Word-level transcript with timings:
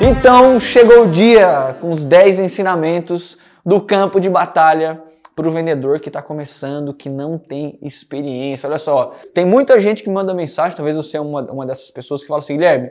Então 0.00 0.60
chegou 0.60 1.04
o 1.04 1.10
dia 1.10 1.76
com 1.80 1.90
os 1.90 2.04
10 2.04 2.40
ensinamentos 2.40 3.36
do 3.64 3.80
campo 3.80 4.20
de 4.20 4.30
batalha 4.30 5.02
para 5.34 5.48
o 5.48 5.50
vendedor 5.50 5.98
que 6.00 6.08
está 6.08 6.20
começando, 6.20 6.94
que 6.94 7.08
não 7.08 7.38
tem 7.38 7.78
experiência. 7.82 8.68
Olha 8.68 8.78
só, 8.78 9.14
tem 9.34 9.44
muita 9.44 9.80
gente 9.80 10.02
que 10.02 10.10
manda 10.10 10.32
mensagem, 10.34 10.76
talvez 10.76 10.96
você 10.96 11.16
é 11.16 11.20
uma, 11.20 11.42
uma 11.50 11.66
dessas 11.66 11.90
pessoas 11.90 12.22
que 12.22 12.28
fala 12.28 12.38
assim, 12.38 12.54
Guilherme, 12.54 12.90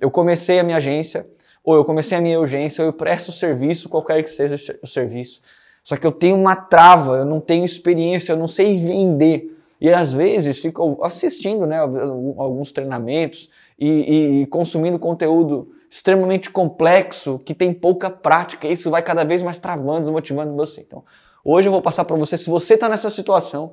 eu 0.00 0.10
comecei 0.10 0.58
a 0.58 0.62
minha 0.62 0.76
agência, 0.76 1.26
ou 1.64 1.74
eu 1.74 1.84
comecei 1.84 2.16
a 2.18 2.20
minha 2.20 2.38
urgência, 2.38 2.82
ou 2.82 2.88
eu 2.88 2.92
presto 2.92 3.32
serviço, 3.32 3.88
qualquer 3.88 4.22
que 4.22 4.30
seja 4.30 4.56
o 4.82 4.86
serviço. 4.86 5.40
Só 5.82 5.96
que 5.96 6.06
eu 6.06 6.12
tenho 6.12 6.36
uma 6.36 6.54
trava, 6.54 7.16
eu 7.16 7.24
não 7.24 7.40
tenho 7.40 7.64
experiência, 7.64 8.32
eu 8.32 8.36
não 8.36 8.48
sei 8.48 8.78
vender. 8.78 9.57
E 9.80 9.92
às 9.92 10.12
vezes 10.12 10.60
fico 10.60 10.98
assistindo 11.02 11.66
né, 11.66 11.78
alguns 11.78 12.72
treinamentos 12.72 13.48
e, 13.78 13.88
e, 13.88 14.42
e 14.42 14.46
consumindo 14.46 14.98
conteúdo 14.98 15.70
extremamente 15.90 16.50
complexo, 16.50 17.38
que 17.38 17.54
tem 17.54 17.72
pouca 17.72 18.10
prática, 18.10 18.66
e 18.66 18.72
isso 18.72 18.90
vai 18.90 19.02
cada 19.02 19.24
vez 19.24 19.42
mais 19.42 19.58
travando, 19.58 20.00
desmotivando 20.00 20.54
você. 20.54 20.82
Então, 20.82 21.02
hoje 21.44 21.68
eu 21.68 21.72
vou 21.72 21.80
passar 21.80 22.04
para 22.04 22.16
você, 22.16 22.36
se 22.36 22.50
você 22.50 22.74
está 22.74 22.88
nessa 22.88 23.08
situação, 23.08 23.72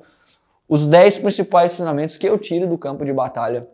os 0.68 0.88
10 0.88 1.18
principais 1.18 1.72
ensinamentos 1.72 2.16
que 2.16 2.28
eu 2.28 2.38
tiro 2.38 2.66
do 2.66 2.78
campo 2.78 3.04
de 3.04 3.12
batalha 3.12 3.68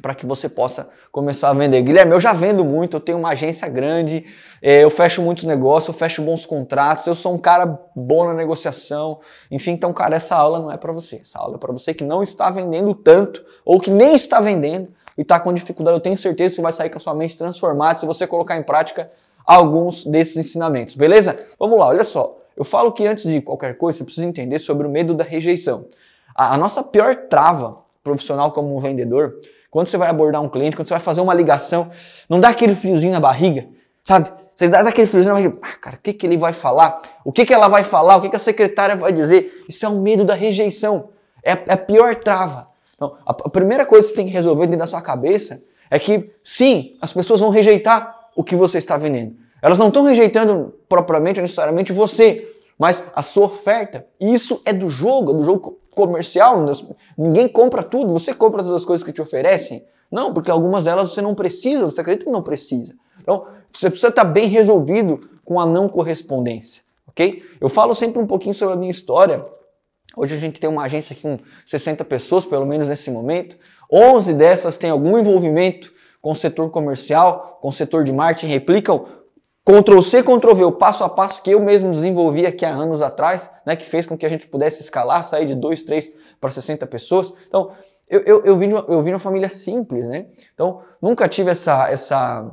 para 0.00 0.14
que 0.14 0.26
você 0.26 0.48
possa 0.48 0.88
começar 1.10 1.50
a 1.50 1.52
vender. 1.52 1.80
Guilherme, 1.82 2.12
eu 2.12 2.20
já 2.20 2.32
vendo 2.32 2.64
muito, 2.64 2.96
eu 2.96 3.00
tenho 3.00 3.18
uma 3.18 3.30
agência 3.30 3.68
grande, 3.68 4.24
é, 4.60 4.84
eu 4.84 4.90
fecho 4.90 5.22
muitos 5.22 5.44
negócios, 5.44 5.88
eu 5.88 5.94
fecho 5.98 6.22
bons 6.22 6.44
contratos, 6.44 7.06
eu 7.06 7.14
sou 7.14 7.34
um 7.34 7.38
cara 7.38 7.78
bom 7.94 8.26
na 8.26 8.34
negociação. 8.34 9.18
Enfim, 9.50 9.72
então, 9.72 9.92
cara, 9.92 10.16
essa 10.16 10.36
aula 10.36 10.58
não 10.58 10.70
é 10.70 10.76
para 10.76 10.92
você. 10.92 11.16
Essa 11.16 11.38
aula 11.38 11.56
é 11.56 11.58
para 11.58 11.72
você 11.72 11.94
que 11.94 12.04
não 12.04 12.22
está 12.22 12.50
vendendo 12.50 12.94
tanto 12.94 13.44
ou 13.64 13.80
que 13.80 13.90
nem 13.90 14.14
está 14.14 14.40
vendendo 14.40 14.88
e 15.16 15.22
está 15.22 15.40
com 15.40 15.52
dificuldade. 15.52 15.96
Eu 15.96 16.00
tenho 16.00 16.18
certeza 16.18 16.50
que 16.50 16.56
você 16.56 16.62
vai 16.62 16.72
sair 16.72 16.90
com 16.90 16.98
a 16.98 17.00
sua 17.00 17.14
mente 17.14 17.36
transformada 17.36 17.98
se 17.98 18.06
você 18.06 18.26
colocar 18.26 18.56
em 18.56 18.62
prática 18.62 19.10
alguns 19.46 20.04
desses 20.04 20.36
ensinamentos, 20.36 20.96
beleza? 20.96 21.38
Vamos 21.58 21.78
lá, 21.78 21.86
olha 21.86 22.04
só. 22.04 22.36
Eu 22.56 22.64
falo 22.64 22.90
que 22.90 23.06
antes 23.06 23.24
de 23.24 23.40
qualquer 23.40 23.76
coisa, 23.78 23.98
você 23.98 24.04
precisa 24.04 24.26
entender 24.26 24.58
sobre 24.58 24.86
o 24.86 24.90
medo 24.90 25.14
da 25.14 25.22
rejeição. 25.22 25.86
A, 26.34 26.54
a 26.54 26.58
nossa 26.58 26.82
pior 26.82 27.14
trava 27.28 27.86
profissional 28.02 28.50
como 28.52 28.76
um 28.76 28.80
vendedor 28.80 29.38
quando 29.76 29.88
você 29.88 29.98
vai 29.98 30.08
abordar 30.08 30.40
um 30.40 30.48
cliente, 30.48 30.74
quando 30.74 30.88
você 30.88 30.94
vai 30.94 31.02
fazer 31.02 31.20
uma 31.20 31.34
ligação, 31.34 31.90
não 32.30 32.40
dá 32.40 32.48
aquele 32.48 32.74
friozinho 32.74 33.12
na 33.12 33.20
barriga, 33.20 33.68
sabe? 34.02 34.32
Você 34.54 34.68
dá 34.68 34.80
aquele 34.80 35.06
friozinho 35.06 35.34
na 35.34 35.38
barriga, 35.38 35.58
ah, 35.60 35.76
cara, 35.78 35.96
o 35.96 35.98
que, 35.98 36.14
que 36.14 36.26
ele 36.26 36.38
vai 36.38 36.54
falar? 36.54 37.02
O 37.22 37.30
que, 37.30 37.44
que 37.44 37.52
ela 37.52 37.68
vai 37.68 37.84
falar? 37.84 38.16
O 38.16 38.22
que, 38.22 38.30
que 38.30 38.36
a 38.36 38.38
secretária 38.38 38.96
vai 38.96 39.12
dizer? 39.12 39.66
Isso 39.68 39.84
é 39.84 39.88
o 39.90 39.96
medo 39.96 40.24
da 40.24 40.32
rejeição. 40.32 41.10
É 41.42 41.52
a, 41.52 41.58
é 41.68 41.72
a 41.74 41.76
pior 41.76 42.16
trava. 42.16 42.70
Então, 42.94 43.18
a, 43.26 43.32
a 43.32 43.50
primeira 43.50 43.84
coisa 43.84 44.06
que 44.06 44.12
você 44.12 44.16
tem 44.16 44.24
que 44.24 44.32
resolver 44.32 44.64
dentro 44.64 44.78
da 44.78 44.86
sua 44.86 45.02
cabeça 45.02 45.62
é 45.90 45.98
que, 45.98 46.30
sim, 46.42 46.96
as 46.98 47.12
pessoas 47.12 47.40
vão 47.40 47.50
rejeitar 47.50 48.30
o 48.34 48.42
que 48.42 48.56
você 48.56 48.78
está 48.78 48.96
vendendo. 48.96 49.36
Elas 49.60 49.78
não 49.78 49.88
estão 49.88 50.04
rejeitando 50.04 50.72
propriamente, 50.88 51.38
necessariamente 51.38 51.92
você, 51.92 52.48
mas 52.78 53.02
a 53.14 53.20
sua 53.20 53.44
oferta. 53.44 54.06
E 54.18 54.32
isso 54.32 54.62
é 54.64 54.72
do 54.72 54.88
jogo, 54.88 55.32
é 55.32 55.34
do 55.34 55.44
jogo 55.44 55.78
comercial, 55.96 56.62
ninguém 57.16 57.48
compra 57.48 57.82
tudo, 57.82 58.12
você 58.12 58.34
compra 58.34 58.62
todas 58.62 58.82
as 58.82 58.84
coisas 58.84 59.02
que 59.02 59.10
te 59.10 59.22
oferecem? 59.22 59.82
Não, 60.12 60.32
porque 60.32 60.50
algumas 60.50 60.84
delas 60.84 61.10
você 61.10 61.22
não 61.22 61.34
precisa, 61.34 61.86
você 61.86 62.02
acredita 62.02 62.26
que 62.26 62.30
não 62.30 62.42
precisa. 62.42 62.94
Então, 63.20 63.46
você 63.72 63.88
precisa 63.88 64.08
estar 64.08 64.24
bem 64.24 64.46
resolvido 64.46 65.18
com 65.42 65.58
a 65.58 65.64
não 65.64 65.88
correspondência, 65.88 66.82
ok? 67.08 67.42
Eu 67.60 67.68
falo 67.68 67.94
sempre 67.94 68.22
um 68.22 68.26
pouquinho 68.26 68.54
sobre 68.54 68.74
a 68.74 68.76
minha 68.76 68.90
história. 68.90 69.42
Hoje 70.14 70.34
a 70.34 70.38
gente 70.38 70.60
tem 70.60 70.68
uma 70.68 70.84
agência 70.84 71.14
aqui 71.14 71.22
com 71.22 71.38
60 71.64 72.04
pessoas, 72.04 72.44
pelo 72.44 72.66
menos 72.66 72.88
nesse 72.88 73.10
momento. 73.10 73.56
11 73.90 74.34
dessas 74.34 74.76
têm 74.76 74.90
algum 74.90 75.18
envolvimento 75.18 75.92
com 76.20 76.30
o 76.30 76.34
setor 76.34 76.70
comercial, 76.70 77.58
com 77.60 77.68
o 77.68 77.72
setor 77.72 78.04
de 78.04 78.12
marketing, 78.12 78.48
replicam 78.48 79.06
Ctrl 79.66 80.00
C, 80.00 80.22
Ctrl 80.22 80.54
V, 80.54 80.64
o 80.64 80.70
passo 80.70 81.02
a 81.02 81.08
passo 81.08 81.42
que 81.42 81.50
eu 81.50 81.60
mesmo 81.60 81.90
desenvolvi 81.90 82.46
aqui 82.46 82.64
há 82.64 82.70
anos 82.70 83.02
atrás, 83.02 83.50
né, 83.66 83.74
que 83.74 83.84
fez 83.84 84.06
com 84.06 84.16
que 84.16 84.24
a 84.24 84.28
gente 84.28 84.46
pudesse 84.46 84.80
escalar, 84.80 85.24
sair 85.24 85.44
de 85.44 85.56
2, 85.56 85.82
3 85.82 86.12
para 86.40 86.52
60 86.52 86.86
pessoas. 86.86 87.32
Então, 87.48 87.72
eu, 88.08 88.20
eu, 88.20 88.44
eu, 88.44 88.56
vim 88.56 88.68
de 88.68 88.74
uma, 88.74 88.84
eu 88.88 89.02
vim 89.02 89.10
de 89.10 89.14
uma 89.14 89.18
família 89.18 89.50
simples, 89.50 90.06
né? 90.06 90.26
Então, 90.54 90.82
nunca 91.02 91.26
tive 91.26 91.50
essa, 91.50 91.90
essa 91.90 92.48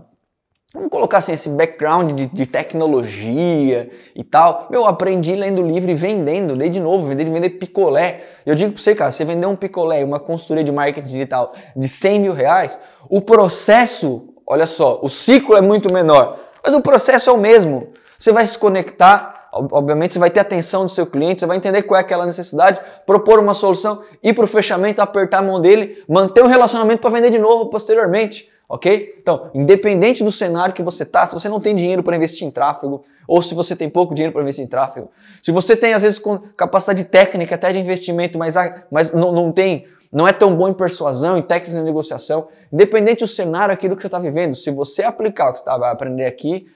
vamos 0.73 0.89
colocar 0.89 1.19
assim, 1.19 1.33
esse 1.33 1.49
background 1.49 2.13
de, 2.13 2.25
de, 2.25 2.47
tecnologia 2.47 3.91
e 4.15 4.23
tal. 4.23 4.67
Eu 4.71 4.83
aprendi 4.88 5.35
lendo 5.35 5.61
livro 5.61 5.91
e 5.91 5.93
vendendo, 5.93 6.55
dei 6.55 6.69
de 6.69 6.79
novo, 6.79 7.05
vender, 7.05 7.29
vender 7.29 7.51
picolé. 7.51 8.23
Eu 8.43 8.55
digo 8.55 8.71
para 8.71 8.81
você, 8.81 8.95
cara, 8.95 9.11
você 9.11 9.23
vender 9.23 9.45
um 9.45 9.55
picolé 9.55 10.03
uma 10.03 10.19
consultoria 10.19 10.63
de 10.63 10.71
marketing 10.71 11.07
digital 11.07 11.53
de 11.75 11.88
100 11.88 12.19
mil 12.19 12.33
reais, 12.33 12.79
o 13.07 13.21
processo, 13.21 14.33
olha 14.47 14.65
só, 14.65 14.99
o 15.03 15.09
ciclo 15.09 15.55
é 15.55 15.61
muito 15.61 15.93
menor. 15.93 16.39
Mas 16.63 16.74
o 16.74 16.81
processo 16.81 17.29
é 17.29 17.34
o 17.34 17.38
mesmo. 17.38 17.94
Você 18.18 18.31
vai 18.31 18.46
se 18.46 18.57
conectar, 18.57 19.50
obviamente 19.51 20.13
você 20.13 20.19
vai 20.19 20.29
ter 20.29 20.40
atenção 20.40 20.85
do 20.85 20.90
seu 20.90 21.06
cliente, 21.06 21.41
você 21.41 21.46
vai 21.46 21.57
entender 21.57 21.84
qual 21.84 21.97
é 21.97 22.01
aquela 22.01 22.25
necessidade, 22.25 22.79
propor 23.06 23.38
uma 23.40 23.53
solução, 23.53 24.01
ir 24.24 24.34
para 24.34 24.46
o 24.46 24.47
fechamento, 24.47 25.01
apertar 25.01 25.40
a 25.40 25.41
mão 25.41 25.59
dele, 25.59 26.01
manter 26.07 26.41
um 26.41 26.47
relacionamento 26.47 27.01
para 27.01 27.09
vender 27.09 27.29
de 27.29 27.40
novo 27.40 27.69
posteriormente. 27.69 28.50
Ok? 28.69 29.18
Então, 29.22 29.51
independente 29.53 30.24
do 30.24 30.31
cenário 30.31 30.74
que 30.74 30.81
você 30.81 31.03
está, 31.03 31.28
se 31.28 31.34
você 31.34 31.50
não 31.50 31.59
tem 31.59 31.75
dinheiro 31.75 32.01
para 32.01 32.16
investir 32.16 32.47
em 32.47 32.50
tráfego, 32.50 33.03
ou 33.28 33.41
se 33.41 33.53
você 33.53 33.75
tem 33.75 33.90
pouco 33.90 34.16
dinheiro 34.16 34.31
para 34.31 34.41
investir 34.41 34.63
em 34.63 34.68
tráfego, 34.68 35.12
se 35.44 35.51
você 35.51 35.75
tem, 35.75 35.94
às 35.94 36.01
vezes, 36.01 36.19
capacidade 36.56 37.03
técnica 37.03 37.53
até 37.53 37.72
de 37.72 37.80
investimento, 37.80 38.40
mas, 38.40 38.56
mas 38.90 39.12
não, 39.12 39.31
não 39.31 39.51
tem 39.51 39.85
não 40.13 40.28
é 40.28 40.31
tão 40.31 40.56
bom 40.56 40.68
em 40.68 40.74
persuasão, 40.74 41.38
em 41.38 41.41
técnicas 41.41 41.74
de 41.74 41.81
negociação, 41.81 42.47
independente 42.72 43.22
do 43.22 43.28
cenário, 43.28 43.74
aquilo 43.74 43.96
que 43.96 44.01
você 44.01 44.07
está 44.07 44.19
vivendo, 44.19 44.56
se 44.56 44.69
você 44.69 45.03
aplicar 45.03 45.50
o 45.50 45.53
que 45.53 45.59
você 45.59 45.66
vai 45.66 45.91
aprender 45.91 46.25
aqui, 46.25 46.68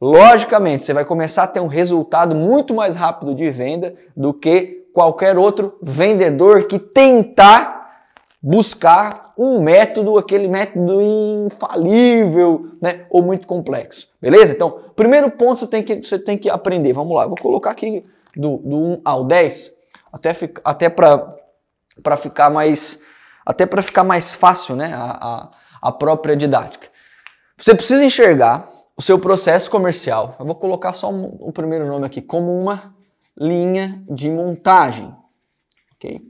logicamente 0.00 0.84
você 0.84 0.92
vai 0.92 1.04
começar 1.04 1.44
a 1.44 1.46
ter 1.46 1.60
um 1.60 1.68
resultado 1.68 2.34
muito 2.36 2.74
mais 2.74 2.94
rápido 2.94 3.34
de 3.34 3.48
venda 3.48 3.94
do 4.14 4.34
que 4.34 4.88
qualquer 4.92 5.38
outro 5.38 5.78
vendedor 5.80 6.66
que 6.66 6.78
tentar 6.78 7.82
buscar 8.42 9.32
um 9.38 9.62
método, 9.62 10.18
aquele 10.18 10.48
método 10.48 11.00
infalível, 11.00 12.72
né, 12.82 13.06
ou 13.08 13.22
muito 13.22 13.46
complexo. 13.46 14.08
Beleza? 14.20 14.52
Então, 14.52 14.80
primeiro 14.94 15.30
ponto 15.30 15.60
você 15.60 15.66
tem 15.66 15.82
que, 15.82 16.02
você 16.02 16.18
tem 16.18 16.36
que 16.36 16.50
aprender. 16.50 16.92
Vamos 16.92 17.16
lá, 17.16 17.26
vou 17.26 17.36
colocar 17.36 17.70
aqui 17.70 18.04
do, 18.36 18.58
do 18.58 18.76
1 18.76 19.00
ao 19.04 19.24
10, 19.24 19.72
até, 20.12 20.32
até 20.64 20.88
para 20.88 21.36
para 22.02 22.16
ficar 22.16 22.50
mais 22.50 22.98
até 23.44 23.66
para 23.66 23.82
ficar 23.82 24.04
mais 24.04 24.34
fácil, 24.34 24.76
né, 24.76 24.92
a, 24.94 25.50
a, 25.82 25.88
a 25.88 25.92
própria 25.92 26.36
didática. 26.36 26.88
Você 27.58 27.74
precisa 27.74 28.04
enxergar 28.04 28.68
o 28.96 29.02
seu 29.02 29.18
processo 29.18 29.70
comercial. 29.70 30.36
Eu 30.38 30.46
vou 30.46 30.54
colocar 30.54 30.92
só 30.92 31.10
um, 31.10 31.36
o 31.40 31.52
primeiro 31.52 31.86
nome 31.86 32.06
aqui 32.06 32.22
como 32.22 32.52
uma 32.52 32.94
linha 33.36 34.02
de 34.08 34.30
montagem, 34.30 35.14
ok? 35.96 36.20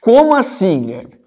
Como 0.00 0.34
assim, 0.34 0.82
Guilherme? 0.82 1.18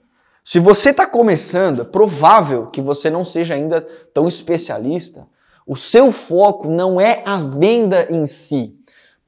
Se 0.43 0.59
você 0.59 0.89
está 0.89 1.05
começando, 1.05 1.81
é 1.81 1.85
provável 1.85 2.67
que 2.67 2.81
você 2.81 3.09
não 3.09 3.23
seja 3.23 3.53
ainda 3.53 3.81
tão 4.13 4.27
especialista. 4.27 5.27
O 5.67 5.75
seu 5.75 6.11
foco 6.11 6.67
não 6.67 6.99
é 6.99 7.21
a 7.25 7.37
venda 7.37 8.07
em 8.09 8.25
si. 8.25 8.80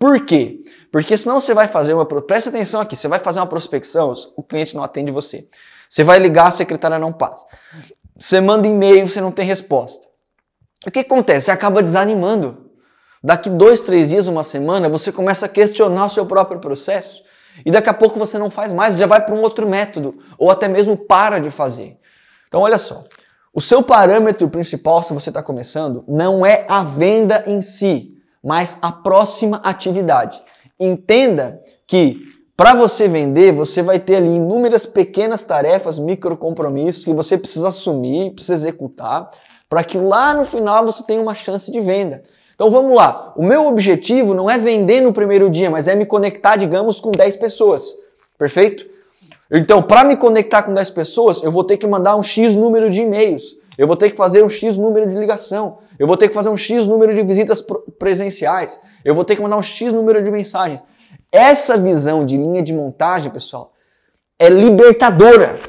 Por 0.03 0.25
quê? 0.25 0.59
Porque 0.91 1.18
senão 1.18 1.40
você 1.40 1.53
vai 1.53 1.66
fazer 1.66 1.94
uma. 1.94 2.06
Presta 2.06 2.50
atenção 2.50 2.81
aqui, 2.81 2.94
você 2.94 3.08
vai 3.08 3.19
fazer 3.19 3.40
uma 3.40 3.47
prospecção, 3.47 4.12
o 4.36 4.44
cliente 4.44 4.75
não 4.75 4.84
atende 4.84 5.14
você. 5.14 5.47
Você 5.88 6.03
vai 6.03 6.19
ligar, 6.19 6.47
a 6.47 6.52
secretária 6.52 7.00
não 7.00 7.14
passa. 7.14 7.46
Você 8.19 8.42
manda 8.42 8.68
e-mail, 8.68 9.08
você 9.08 9.22
não 9.22 9.31
tem 9.31 9.46
resposta. 9.46 10.06
O 10.86 10.92
que 10.92 11.00
acontece? 11.00 11.46
Você 11.46 11.52
acaba 11.52 11.81
desanimando. 11.81 12.69
Daqui 13.24 13.50
dois, 13.50 13.80
três 13.80 14.09
dias, 14.09 14.28
uma 14.28 14.44
semana, 14.44 14.90
você 14.90 15.09
começa 15.09 15.46
a 15.46 15.50
questionar 15.50 16.08
o 16.08 16.09
seu 16.09 16.25
próprio 16.25 16.59
processo. 16.59 17.24
E 17.66 17.72
daqui 17.72 17.88
a 17.88 17.94
pouco 17.94 18.19
você 18.19 18.38
não 18.38 18.52
faz 18.52 18.74
mais, 18.74 18.97
já 18.97 19.08
vai 19.08 19.25
para 19.25 19.34
um 19.34 19.40
outro 19.40 19.66
método, 19.66 20.19
ou 20.38 20.51
até 20.51 20.68
mesmo 20.68 20.98
para 20.98 21.39
de 21.39 21.50
fazer. 21.50 21.98
Então, 22.50 22.60
olha 22.60 22.77
só. 22.77 23.06
O 23.54 23.62
seu 23.62 23.81
parâmetro 23.81 24.50
principal, 24.50 25.01
se 25.01 25.13
você 25.13 25.30
está 25.30 25.42
começando, 25.42 26.04
não 26.10 26.45
é 26.45 26.66
a 26.68 26.83
venda 26.83 27.45
em 27.48 27.62
si, 27.62 28.12
mas 28.44 28.78
a 28.81 28.92
próxima 28.92 29.57
atividade. 29.63 30.42
Entenda 30.80 31.62
que 31.88 32.22
para 32.56 32.75
você 32.75 33.07
vender, 33.07 33.51
você 33.51 33.81
vai 33.81 34.00
ter 34.00 34.18
ali 34.18 34.36
inúmeras 34.36 34.86
pequenas 34.86 35.44
tarefas, 35.44 35.98
micro 35.98 36.38
compromissos 36.38 37.04
que 37.04 37.13
você 37.13 37.38
precisa 37.38 37.69
assumir, 37.69 38.31
precisa 38.31 38.54
executar, 38.54 39.30
para 39.68 39.84
que 39.84 39.98
lá 39.98 40.36
no 40.36 40.45
final 40.45 40.86
você 40.86 41.04
tenha 41.04 41.22
uma 41.22 41.34
chance 41.34 41.72
de 41.72 41.81
venda. 41.81 42.22
Então 42.54 42.69
vamos 42.69 42.95
lá. 42.95 43.34
O 43.36 43.44
meu 43.44 43.66
objetivo 43.66 44.36
não 44.36 44.50
é 44.50 44.60
vender 44.60 45.01
no 45.01 45.12
primeiro 45.12 45.50
dia, 45.50 45.72
mas 45.72 45.88
é 45.88 45.96
me 45.96 46.06
conectar, 46.06 46.56
digamos, 46.56 47.00
com 47.00 47.12
10 47.12 47.38
pessoas. 47.38 47.96
Perfeito? 48.38 48.86
Então, 49.51 49.81
para 49.81 50.04
me 50.04 50.16
conectar 50.16 50.63
com 50.63 50.74
10 50.74 50.89
pessoas, 50.92 51.42
eu 51.44 51.51
vou 51.51 51.63
ter 51.63 51.78
que 51.78 51.88
mandar 51.88 52.16
um 52.16 52.24
X 52.24 52.56
número 52.56 52.89
de 52.89 53.01
e-mails. 53.01 53.56
Eu 53.78 53.88
vou 53.88 53.96
ter 53.96 54.12
que 54.12 54.18
fazer 54.18 54.44
um 54.44 54.50
X 54.50 54.78
número 54.78 55.08
de 55.08 55.18
ligação. 55.18 55.80
Eu 55.98 56.08
vou 56.08 56.18
ter 56.18 56.28
que 56.28 56.34
fazer 56.34 56.50
um 56.50 56.58
X 56.58 56.86
número 56.86 57.14
de 57.14 57.24
visitas 57.24 57.64
presenciais. 57.98 58.80
Eu 59.04 59.16
vou 59.16 59.24
ter 59.24 59.36
que 59.36 59.42
mandar 59.42 59.58
um 59.58 59.62
X 59.62 59.92
número 59.92 60.22
de 60.24 60.30
mensagens. 60.31 60.84
Essa 61.31 61.78
visão 61.78 62.25
de 62.25 62.38
linha 62.38 62.62
de 62.62 62.74
montagem, 62.74 63.31
pessoal, 63.31 63.74
é 64.38 64.50
libertadora. 64.50 65.60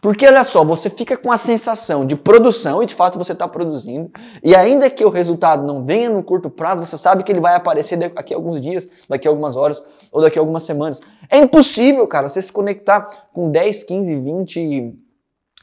Porque 0.00 0.26
olha 0.26 0.42
só, 0.44 0.64
você 0.64 0.88
fica 0.88 1.16
com 1.16 1.30
a 1.30 1.36
sensação 1.36 2.06
de 2.06 2.16
produção 2.16 2.82
e 2.82 2.86
de 2.86 2.94
fato 2.94 3.18
você 3.18 3.32
está 3.32 3.46
produzindo, 3.46 4.10
e 4.42 4.56
ainda 4.56 4.88
que 4.88 5.04
o 5.04 5.10
resultado 5.10 5.66
não 5.66 5.84
venha 5.84 6.08
no 6.08 6.22
curto 6.22 6.48
prazo, 6.48 6.84
você 6.84 6.96
sabe 6.96 7.22
que 7.22 7.30
ele 7.30 7.40
vai 7.40 7.54
aparecer 7.54 7.98
daqui 7.98 8.32
a 8.32 8.36
alguns 8.36 8.60
dias, 8.60 8.88
daqui 9.08 9.28
a 9.28 9.30
algumas 9.30 9.56
horas 9.56 9.84
ou 10.10 10.22
daqui 10.22 10.38
a 10.38 10.42
algumas 10.42 10.62
semanas. 10.62 11.00
É 11.28 11.36
impossível, 11.36 12.06
cara, 12.06 12.28
você 12.28 12.40
se 12.40 12.50
conectar 12.50 13.28
com 13.32 13.50
10, 13.50 13.82
15, 13.82 14.16
20 14.16 14.94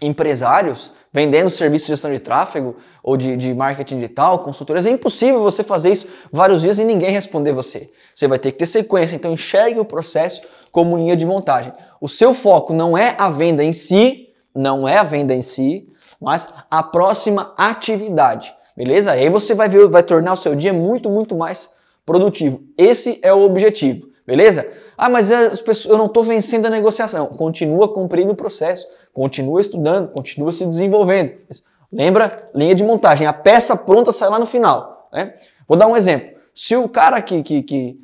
empresários 0.04 0.94
vendendo 1.18 1.50
serviço 1.50 1.86
de 1.86 1.94
gestão 1.94 2.14
de 2.14 2.20
tráfego 2.20 2.76
ou 3.02 3.18
de, 3.18 3.36
de 3.36 3.52
marketing 3.52 3.96
digital, 3.96 4.38
consultorias. 4.38 4.86
É 4.86 4.92
impossível 4.92 5.42
você 5.42 5.64
fazer 5.64 5.92
isso 5.92 6.06
vários 6.32 6.62
dias 6.62 6.78
e 6.78 6.84
ninguém 6.84 7.10
responder 7.10 7.54
você. 7.54 7.90
Você 8.14 8.28
vai 8.28 8.38
ter 8.38 8.52
que 8.52 8.60
ter 8.60 8.68
sequência, 8.68 9.16
então 9.16 9.34
enxergue 9.34 9.80
o 9.80 9.86
processo 9.86 10.42
como 10.72 10.96
linha 10.96 11.16
de 11.16 11.26
montagem. 11.26 11.74
O 12.00 12.08
seu 12.08 12.36
foco 12.36 12.72
não 12.72 12.96
é 12.96 13.16
a 13.18 13.32
venda 13.32 13.64
em 13.64 13.74
si, 13.74 14.30
não 14.54 14.88
é 14.88 14.98
a 14.98 15.04
venda 15.04 15.34
em 15.34 15.42
si, 15.42 15.92
mas 16.22 16.50
a 16.70 16.84
próxima 16.84 17.52
atividade, 17.58 18.54
beleza? 18.76 19.14
Aí 19.14 19.28
você 19.28 19.56
vai 19.56 19.68
ver, 19.68 19.88
vai 19.88 20.04
tornar 20.04 20.34
o 20.34 20.38
seu 20.38 20.54
dia 20.54 20.72
muito, 20.72 21.10
muito 21.10 21.36
mais 21.36 21.72
produtivo. 22.06 22.62
Esse 22.78 23.18
é 23.24 23.34
o 23.34 23.42
objetivo, 23.42 24.08
beleza? 24.24 24.68
Ah, 24.98 25.10
mas 25.10 25.32
as 25.32 25.62
pessoas, 25.62 25.92
eu 25.92 25.98
não 25.98 26.08
estou 26.08 26.24
vencendo 26.24 26.66
a 26.66 26.70
negociação. 26.70 27.28
Continua 27.28 27.88
cumprindo 27.88 28.32
o 28.32 28.36
processo, 28.36 28.88
continua 29.14 29.62
estudando, 29.62 30.10
continua 30.10 30.52
se 30.52 30.66
desenvolvendo. 30.66 31.34
Lembra? 31.92 32.50
Linha 32.56 32.74
de 32.74 32.84
montagem. 32.84 33.28
A 33.28 33.34
peça 33.34 33.76
pronta 33.76 34.12
sai 34.12 34.30
lá 34.30 34.40
no 34.40 34.46
final. 34.46 35.08
Né? 35.14 35.36
Vou 35.68 35.78
dar 35.78 35.88
um 35.88 35.96
exemplo. 35.96 36.36
Se 36.54 36.76
o 36.76 36.90
cara 36.90 37.22
que, 37.22 37.44
que, 37.44 37.62
que 37.62 38.00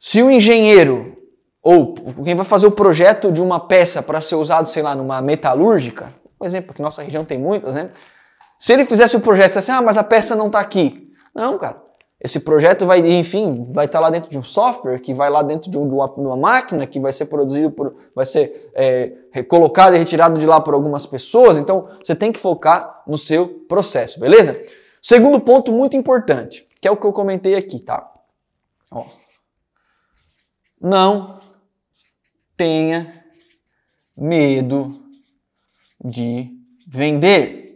se 0.00 0.20
o 0.22 0.30
engenheiro 0.30 1.16
ou 1.62 1.94
quem 2.24 2.34
vai 2.34 2.44
fazer 2.44 2.66
o 2.66 2.72
projeto 2.72 3.30
de 3.30 3.40
uma 3.40 3.60
peça 3.60 4.02
para 4.02 4.20
ser 4.20 4.34
usado, 4.34 4.66
sei 4.66 4.82
lá, 4.82 4.94
numa 4.94 5.22
metalúrgica, 5.22 6.12
por 6.38 6.46
exemplo, 6.46 6.74
que 6.74 6.82
nossa 6.82 7.02
região 7.02 7.24
tem 7.24 7.38
muitas, 7.38 7.74
né? 7.74 7.90
Se 8.58 8.72
ele 8.72 8.84
fizesse 8.84 9.16
o 9.16 9.20
projeto 9.20 9.58
assim, 9.58 9.70
ah, 9.70 9.80
mas 9.80 9.96
a 9.96 10.02
peça 10.02 10.34
não 10.34 10.48
está 10.48 10.58
aqui. 10.58 11.12
Não, 11.34 11.56
cara. 11.56 11.89
Esse 12.20 12.40
projeto 12.40 12.84
vai, 12.84 13.00
enfim, 13.00 13.66
vai 13.72 13.86
estar 13.86 13.98
tá 13.98 14.02
lá 14.02 14.10
dentro 14.10 14.28
de 14.28 14.38
um 14.38 14.42
software, 14.42 14.98
que 15.00 15.14
vai 15.14 15.30
lá 15.30 15.42
dentro 15.42 15.70
de, 15.70 15.78
um, 15.78 15.88
de, 15.88 15.94
uma, 15.94 16.06
uma, 16.12 16.36
máquina, 16.36 16.86
que 16.86 17.00
vai 17.00 17.14
ser 17.14 17.24
produzido 17.26 17.70
por, 17.70 17.94
vai 18.14 18.26
ser 18.26 18.70
é, 18.74 19.42
colocado 19.44 19.94
e 19.94 19.98
retirado 19.98 20.38
de 20.38 20.44
lá 20.44 20.60
por 20.60 20.74
algumas 20.74 21.06
pessoas. 21.06 21.56
Então, 21.56 21.88
você 22.04 22.14
tem 22.14 22.30
que 22.30 22.38
focar 22.38 23.02
no 23.06 23.16
seu 23.16 23.48
processo, 23.48 24.20
beleza? 24.20 24.60
Segundo 25.00 25.40
ponto 25.40 25.72
muito 25.72 25.96
importante, 25.96 26.68
que 26.78 26.86
é 26.86 26.90
o 26.90 26.96
que 26.96 27.06
eu 27.06 27.12
comentei 27.12 27.54
aqui, 27.54 27.80
tá? 27.80 28.06
Ó. 28.90 29.06
Não 30.78 31.40
tenha 32.54 33.10
medo 34.14 34.94
de 36.04 36.50
vender. 36.86 37.69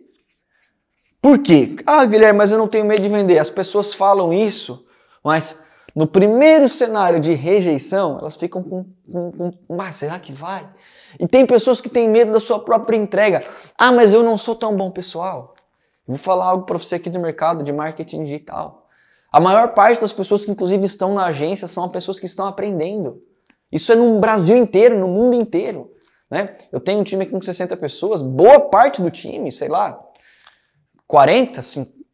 Por 1.25 1.39
quê? 1.39 1.77
Ah, 1.87 2.05
Guilherme, 2.05 2.37
mas 2.37 2.51
eu 2.51 2.59
não 2.59 2.69
tenho 2.69 2.85
medo 2.85 3.01
de 3.01 3.09
vender. 3.09 3.39
As 3.39 3.49
pessoas 3.49 3.95
falam 3.95 4.31
isso, 4.31 4.85
mas 5.25 5.57
no 5.97 6.07
primeiro 6.07 6.69
cenário 6.69 7.19
de 7.19 7.33
rejeição, 7.33 8.19
elas 8.21 8.37
ficam 8.37 8.63
com, 8.63 8.85
com, 9.11 9.53
com 9.67 9.81
ah, 9.81 9.91
será 9.91 10.19
que 10.19 10.35
vai? 10.35 10.69
E 11.19 11.27
tem 11.27 11.47
pessoas 11.47 11.81
que 11.81 11.89
têm 11.89 12.11
medo 12.11 12.31
da 12.31 12.41
sua 12.41 12.59
própria 12.63 12.99
entrega. 12.99 13.43
Ah, 13.79 13.91
mas 13.91 14.13
eu 14.13 14.23
não 14.23 14.37
sou 14.37 14.55
tão 14.55 14.77
bom 14.77 14.91
pessoal. 14.91 15.55
vou 16.07 16.19
falar 16.19 16.45
algo 16.45 16.67
para 16.67 16.77
você 16.77 16.97
aqui 16.97 17.09
do 17.09 17.19
mercado 17.19 17.63
de 17.63 17.73
marketing 17.73 18.25
digital. 18.25 18.87
A 19.33 19.41
maior 19.41 19.69
parte 19.69 20.03
das 20.03 20.13
pessoas 20.13 20.45
que 20.45 20.51
inclusive 20.51 20.85
estão 20.85 21.15
na 21.15 21.25
agência 21.25 21.67
são 21.67 21.85
as 21.85 21.91
pessoas 21.91 22.21
que 22.21 22.27
estão 22.27 22.47
aprendendo. 22.47 23.23
Isso 23.73 23.91
é 23.91 23.97
no 23.97 24.21
Brasil 24.21 24.59
inteiro, 24.59 24.99
no 24.99 25.09
mundo 25.09 25.35
inteiro. 25.35 25.91
Né? 26.31 26.55
Eu 26.71 26.81
tenho 26.81 27.01
um 27.01 27.03
time 27.03 27.23
aqui 27.23 27.33
com 27.33 27.41
60 27.41 27.75
pessoas, 27.79 28.21
boa 28.21 28.61
parte 28.61 29.01
do 29.01 29.11
time, 29.11 29.51
sei 29.51 29.69
lá, 29.69 30.04
40, 31.07 31.61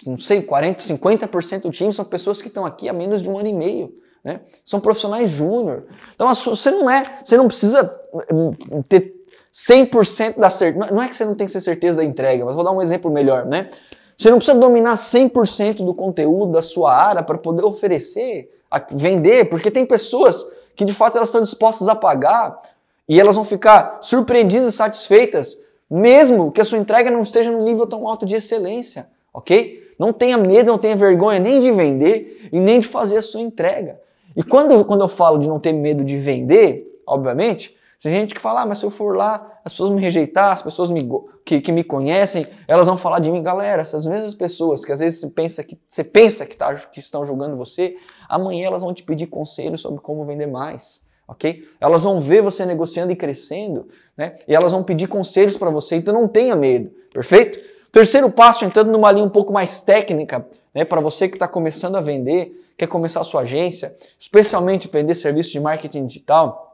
não 0.06 0.18
sei, 0.18 0.42
40, 0.42 0.82
50% 0.82 1.62
do 1.62 1.70
time 1.70 1.92
são 1.92 2.04
pessoas 2.04 2.40
que 2.40 2.48
estão 2.48 2.64
aqui 2.64 2.88
há 2.88 2.92
menos 2.92 3.22
de 3.22 3.28
um 3.28 3.38
ano 3.38 3.48
e 3.48 3.52
meio. 3.52 3.94
Né? 4.22 4.40
São 4.64 4.80
profissionais 4.80 5.30
júnior. 5.30 5.86
Então 6.14 6.32
você 6.34 6.70
não 6.70 6.90
é, 6.90 7.20
você 7.24 7.36
não 7.36 7.46
precisa 7.46 7.98
hum, 8.32 8.52
ter 8.88 9.14
100% 9.52 10.38
da 10.38 10.50
certeza. 10.50 10.92
Não 10.92 11.02
é 11.02 11.08
que 11.08 11.16
você 11.16 11.24
não 11.24 11.34
tem 11.34 11.46
que 11.46 11.52
ter 11.52 11.60
certeza 11.60 11.98
da 11.98 12.04
entrega, 12.04 12.44
mas 12.44 12.54
vou 12.54 12.64
dar 12.64 12.72
um 12.72 12.82
exemplo 12.82 13.10
melhor, 13.10 13.46
né? 13.46 13.70
Você 14.16 14.30
não 14.30 14.36
precisa 14.36 14.58
dominar 14.58 14.94
100% 14.94 15.76
do 15.76 15.94
conteúdo 15.94 16.52
da 16.52 16.60
sua 16.60 16.94
área 16.94 17.22
para 17.22 17.38
poder 17.38 17.64
oferecer, 17.64 18.50
vender, 18.90 19.48
porque 19.48 19.70
tem 19.70 19.86
pessoas 19.86 20.46
que 20.76 20.84
de 20.84 20.92
fato 20.92 21.16
elas 21.16 21.30
estão 21.30 21.40
dispostas 21.40 21.88
a 21.88 21.94
pagar 21.94 22.60
e 23.08 23.18
elas 23.18 23.34
vão 23.34 23.44
ficar 23.44 23.98
surpreendidas 24.02 24.74
e 24.74 24.76
satisfeitas, 24.76 25.56
mesmo 25.90 26.52
que 26.52 26.60
a 26.60 26.64
sua 26.64 26.78
entrega 26.78 27.10
não 27.10 27.22
esteja 27.22 27.50
num 27.50 27.64
nível 27.64 27.86
tão 27.86 28.06
alto 28.06 28.24
de 28.24 28.36
excelência, 28.36 29.08
ok? 29.34 29.80
Não 29.98 30.12
tenha 30.12 30.38
medo, 30.38 30.68
não 30.68 30.78
tenha 30.78 30.96
vergonha 30.96 31.38
nem 31.38 31.60
de 31.60 31.70
vender 31.72 32.48
e 32.52 32.60
nem 32.60 32.78
de 32.78 32.86
fazer 32.86 33.16
a 33.16 33.22
sua 33.22 33.40
entrega. 33.40 34.00
E 34.36 34.42
quando, 34.42 34.84
quando 34.84 35.02
eu 35.02 35.08
falo 35.08 35.38
de 35.38 35.48
não 35.48 35.58
ter 35.58 35.72
medo 35.72 36.04
de 36.04 36.16
vender, 36.16 37.00
obviamente, 37.06 37.76
tem 38.00 38.12
gente 38.12 38.34
que 38.34 38.40
fala, 38.40 38.62
ah, 38.62 38.66
mas 38.66 38.78
se 38.78 38.86
eu 38.86 38.90
for 38.90 39.14
lá, 39.14 39.60
as 39.62 39.72
pessoas 39.72 39.90
me 39.90 40.00
rejeitar, 40.00 40.52
as 40.52 40.62
pessoas 40.62 40.88
me, 40.88 41.06
que, 41.44 41.60
que 41.60 41.70
me 41.70 41.84
conhecem, 41.84 42.46
elas 42.66 42.86
vão 42.86 42.96
falar 42.96 43.18
de 43.18 43.30
mim. 43.30 43.42
Galera, 43.42 43.82
essas 43.82 44.06
mesmas 44.06 44.32
pessoas 44.32 44.82
que 44.82 44.90
às 44.90 45.00
vezes 45.00 45.20
você 45.20 45.28
pensa 45.28 45.62
que, 45.62 45.78
você 45.86 46.02
pensa 46.02 46.46
que, 46.46 46.56
tá, 46.56 46.74
que 46.74 46.98
estão 46.98 47.24
julgando 47.26 47.56
você, 47.56 47.96
amanhã 48.26 48.68
elas 48.68 48.82
vão 48.82 48.94
te 48.94 49.02
pedir 49.02 49.26
conselhos 49.26 49.82
sobre 49.82 50.00
como 50.00 50.24
vender 50.24 50.46
mais. 50.46 51.02
Ok? 51.30 51.64
Elas 51.80 52.02
vão 52.02 52.20
ver 52.20 52.42
você 52.42 52.66
negociando 52.66 53.12
e 53.12 53.16
crescendo, 53.16 53.88
né? 54.16 54.34
E 54.48 54.54
elas 54.54 54.72
vão 54.72 54.82
pedir 54.82 55.06
conselhos 55.06 55.56
para 55.56 55.70
você, 55.70 55.94
então 55.94 56.12
não 56.12 56.26
tenha 56.26 56.56
medo, 56.56 56.90
perfeito? 57.14 57.60
Terceiro 57.92 58.28
passo, 58.30 58.64
entrando 58.64 58.90
numa 58.90 59.12
linha 59.12 59.24
um 59.24 59.30
pouco 59.30 59.52
mais 59.52 59.80
técnica, 59.80 60.44
né, 60.74 60.84
para 60.84 61.00
você 61.00 61.28
que 61.28 61.36
está 61.36 61.46
começando 61.48 61.96
a 61.96 62.00
vender, 62.00 62.52
quer 62.76 62.86
começar 62.86 63.20
a 63.20 63.24
sua 63.24 63.42
agência, 63.42 63.94
especialmente 64.18 64.88
vender 64.88 65.14
serviços 65.14 65.52
de 65.52 65.60
marketing 65.60 66.06
digital, 66.06 66.70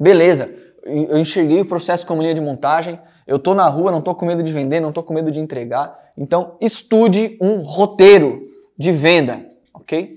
Beleza, 0.00 0.50
eu 0.82 1.18
enxerguei 1.18 1.60
o 1.60 1.66
processo 1.66 2.06
como 2.06 2.22
linha 2.22 2.32
de 2.32 2.40
montagem, 2.40 2.98
eu 3.26 3.38
tô 3.38 3.54
na 3.54 3.68
rua, 3.68 3.92
não 3.92 4.00
tô 4.00 4.14
com 4.14 4.24
medo 4.24 4.42
de 4.42 4.50
vender, 4.50 4.80
não 4.80 4.92
tô 4.92 5.02
com 5.02 5.12
medo 5.12 5.30
de 5.30 5.38
entregar. 5.38 5.94
Então, 6.16 6.56
estude 6.58 7.36
um 7.38 7.58
roteiro 7.58 8.40
de 8.78 8.90
venda, 8.90 9.46
ok? 9.74 10.08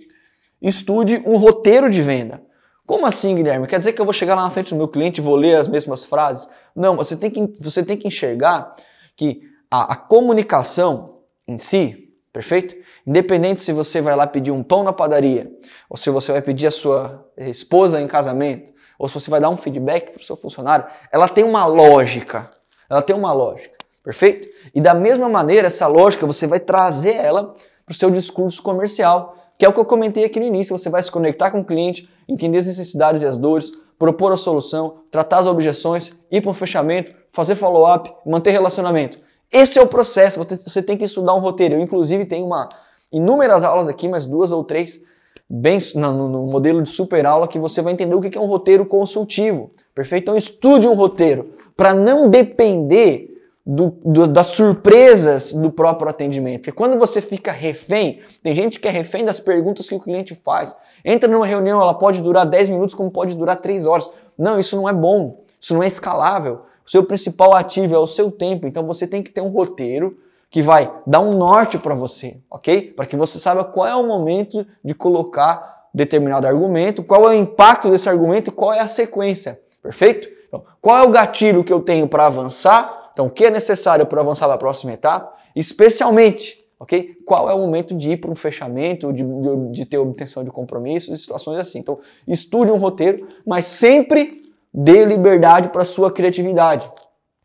Estude 0.61 1.21
um 1.25 1.35
roteiro 1.35 1.89
de 1.89 2.01
venda. 2.01 2.41
Como 2.85 3.05
assim, 3.05 3.35
Guilherme? 3.35 3.65
Quer 3.65 3.77
dizer 3.77 3.93
que 3.93 4.01
eu 4.01 4.05
vou 4.05 4.13
chegar 4.13 4.35
lá 4.35 4.43
na 4.43 4.49
frente 4.49 4.71
do 4.71 4.75
meu 4.75 4.87
cliente 4.87 5.21
e 5.21 5.23
vou 5.23 5.35
ler 5.35 5.55
as 5.55 5.67
mesmas 5.67 6.03
frases? 6.03 6.49
Não, 6.75 6.97
você 6.97 7.15
tem 7.15 7.29
que, 7.29 7.53
você 7.61 7.81
tem 7.81 7.97
que 7.97 8.07
enxergar 8.07 8.73
que 9.15 9.41
a, 9.71 9.93
a 9.93 9.95
comunicação 9.95 11.19
em 11.47 11.57
si, 11.57 12.09
perfeito? 12.31 12.75
Independente 13.07 13.61
se 13.61 13.71
você 13.71 14.01
vai 14.01 14.15
lá 14.15 14.27
pedir 14.27 14.51
um 14.51 14.61
pão 14.61 14.83
na 14.83 14.91
padaria, 14.91 15.49
ou 15.89 15.95
se 15.95 16.09
você 16.09 16.33
vai 16.33 16.41
pedir 16.41 16.67
a 16.67 16.71
sua 16.71 17.25
esposa 17.37 18.01
em 18.01 18.07
casamento, 18.07 18.73
ou 18.99 19.07
se 19.07 19.13
você 19.13 19.29
vai 19.29 19.39
dar 19.39 19.49
um 19.49 19.57
feedback 19.57 20.11
para 20.11 20.21
o 20.21 20.23
seu 20.23 20.35
funcionário, 20.35 20.85
ela 21.11 21.29
tem 21.29 21.43
uma 21.43 21.65
lógica. 21.65 22.51
Ela 22.89 23.01
tem 23.01 23.15
uma 23.15 23.31
lógica, 23.31 23.77
perfeito? 24.03 24.47
E 24.75 24.81
da 24.81 24.93
mesma 24.93 25.29
maneira, 25.29 25.67
essa 25.67 25.87
lógica 25.87 26.27
você 26.27 26.45
vai 26.45 26.59
trazer 26.59 27.15
ela 27.15 27.55
para 27.85 27.91
o 27.91 27.95
seu 27.95 28.09
discurso 28.09 28.61
comercial, 28.61 29.35
que 29.57 29.65
é 29.65 29.69
o 29.69 29.73
que 29.73 29.79
eu 29.79 29.85
comentei 29.85 30.25
aqui 30.25 30.39
no 30.39 30.45
início. 30.45 30.77
Você 30.77 30.89
vai 30.89 31.01
se 31.01 31.11
conectar 31.11 31.51
com 31.51 31.59
o 31.59 31.65
cliente, 31.65 32.09
entender 32.27 32.57
as 32.57 32.67
necessidades 32.67 33.21
e 33.21 33.25
as 33.25 33.37
dores, 33.37 33.71
propor 33.97 34.31
a 34.31 34.37
solução, 34.37 34.97
tratar 35.09 35.39
as 35.39 35.47
objeções, 35.47 36.11
ir 36.31 36.41
para 36.41 36.51
um 36.51 36.53
fechamento, 36.53 37.13
fazer 37.31 37.55
follow-up, 37.55 38.13
manter 38.25 38.51
relacionamento. 38.51 39.19
Esse 39.51 39.77
é 39.77 39.81
o 39.81 39.87
processo, 39.87 40.39
você 40.39 40.81
tem 40.81 40.97
que 40.97 41.05
estudar 41.05 41.33
um 41.35 41.39
roteiro. 41.39 41.75
Eu, 41.75 41.79
inclusive, 41.79 42.25
tenho 42.25 42.45
uma, 42.45 42.69
inúmeras 43.11 43.63
aulas 43.63 43.87
aqui, 43.87 44.07
mas 44.07 44.25
duas 44.25 44.51
ou 44.51 44.63
três 44.63 45.01
bem 45.49 45.77
no, 45.95 46.27
no, 46.27 46.47
modelo 46.47 46.81
de 46.81 46.89
super 46.89 47.25
aula 47.25 47.47
que 47.47 47.59
você 47.59 47.81
vai 47.81 47.93
entender 47.93 48.15
o 48.15 48.21
que 48.21 48.35
é 48.35 48.41
um 48.41 48.47
roteiro 48.47 48.85
consultivo. 48.85 49.71
Perfeito? 49.93 50.23
Então 50.23 50.37
estude 50.37 50.87
um 50.87 50.95
roteiro 50.95 51.51
para 51.77 51.93
não 51.93 52.29
depender 52.29 53.32
do, 53.65 53.97
do, 54.03 54.27
das 54.27 54.47
surpresas 54.47 55.53
do 55.53 55.71
próprio 55.71 56.09
atendimento. 56.09 56.63
Porque 56.63 56.71
quando 56.71 56.99
você 56.99 57.21
fica 57.21 57.51
refém, 57.51 58.19
tem 58.41 58.53
gente 58.53 58.79
que 58.79 58.87
é 58.87 58.91
refém 58.91 59.23
das 59.23 59.39
perguntas 59.39 59.87
que 59.87 59.95
o 59.95 59.99
cliente 59.99 60.35
faz. 60.35 60.75
Entra 61.03 61.29
numa 61.29 61.45
reunião, 61.45 61.81
ela 61.81 61.93
pode 61.93 62.21
durar 62.21 62.45
10 62.45 62.69
minutos, 62.69 62.93
como 62.93 63.09
pode 63.09 63.35
durar 63.35 63.55
3 63.55 63.85
horas. 63.85 64.11
Não, 64.37 64.59
isso 64.59 64.75
não 64.75 64.89
é 64.89 64.93
bom, 64.93 65.43
isso 65.59 65.73
não 65.73 65.81
é 65.81 65.87
escalável. 65.87 66.61
O 66.85 66.89
seu 66.89 67.03
principal 67.05 67.55
ativo 67.55 67.95
é 67.95 67.97
o 67.97 68.07
seu 68.07 68.29
tempo, 68.29 68.67
então 68.67 68.85
você 68.85 69.07
tem 69.07 69.23
que 69.23 69.31
ter 69.31 69.39
um 69.39 69.47
roteiro 69.47 70.17
que 70.49 70.61
vai 70.61 70.93
dar 71.07 71.21
um 71.21 71.33
norte 71.33 71.79
para 71.79 71.95
você, 71.95 72.37
ok? 72.51 72.91
Para 72.91 73.05
que 73.05 73.15
você 73.15 73.39
saiba 73.39 73.63
qual 73.63 73.87
é 73.87 73.95
o 73.95 74.05
momento 74.05 74.67
de 74.83 74.93
colocar 74.93 75.87
determinado 75.93 76.45
argumento, 76.45 77.01
qual 77.03 77.25
é 77.25 77.29
o 77.29 77.39
impacto 77.39 77.89
desse 77.89 78.09
argumento 78.09 78.49
e 78.49 78.53
qual 78.53 78.73
é 78.73 78.79
a 78.79 78.87
sequência, 78.87 79.59
perfeito? 79.81 80.27
Então, 80.47 80.63
qual 80.81 80.97
é 80.97 81.01
o 81.03 81.09
gatilho 81.09 81.63
que 81.63 81.71
eu 81.73 81.79
tenho 81.79 82.07
para 82.07 82.27
avançar? 82.27 83.02
Então, 83.13 83.27
o 83.27 83.29
que 83.29 83.45
é 83.45 83.49
necessário 83.49 84.05
para 84.05 84.21
avançar 84.21 84.47
para 84.47 84.55
a 84.55 84.57
próxima 84.57 84.91
etapa? 84.91 85.33
Especialmente, 85.55 86.59
ok? 86.79 87.15
Qual 87.25 87.49
é 87.49 87.53
o 87.53 87.59
momento 87.59 87.95
de 87.95 88.11
ir 88.11 88.17
para 88.17 88.31
um 88.31 88.35
fechamento, 88.35 89.13
de, 89.13 89.23
de, 89.23 89.71
de 89.71 89.85
ter 89.85 89.97
obtenção 89.97 90.43
de 90.43 90.51
compromissos, 90.51 91.21
situações 91.21 91.59
assim. 91.59 91.79
Então, 91.79 91.99
estude 92.27 92.71
um 92.71 92.77
roteiro, 92.77 93.27
mas 93.45 93.65
sempre 93.65 94.43
dê 94.73 95.05
liberdade 95.05 95.69
para 95.69 95.85
sua 95.85 96.11
criatividade. 96.11 96.91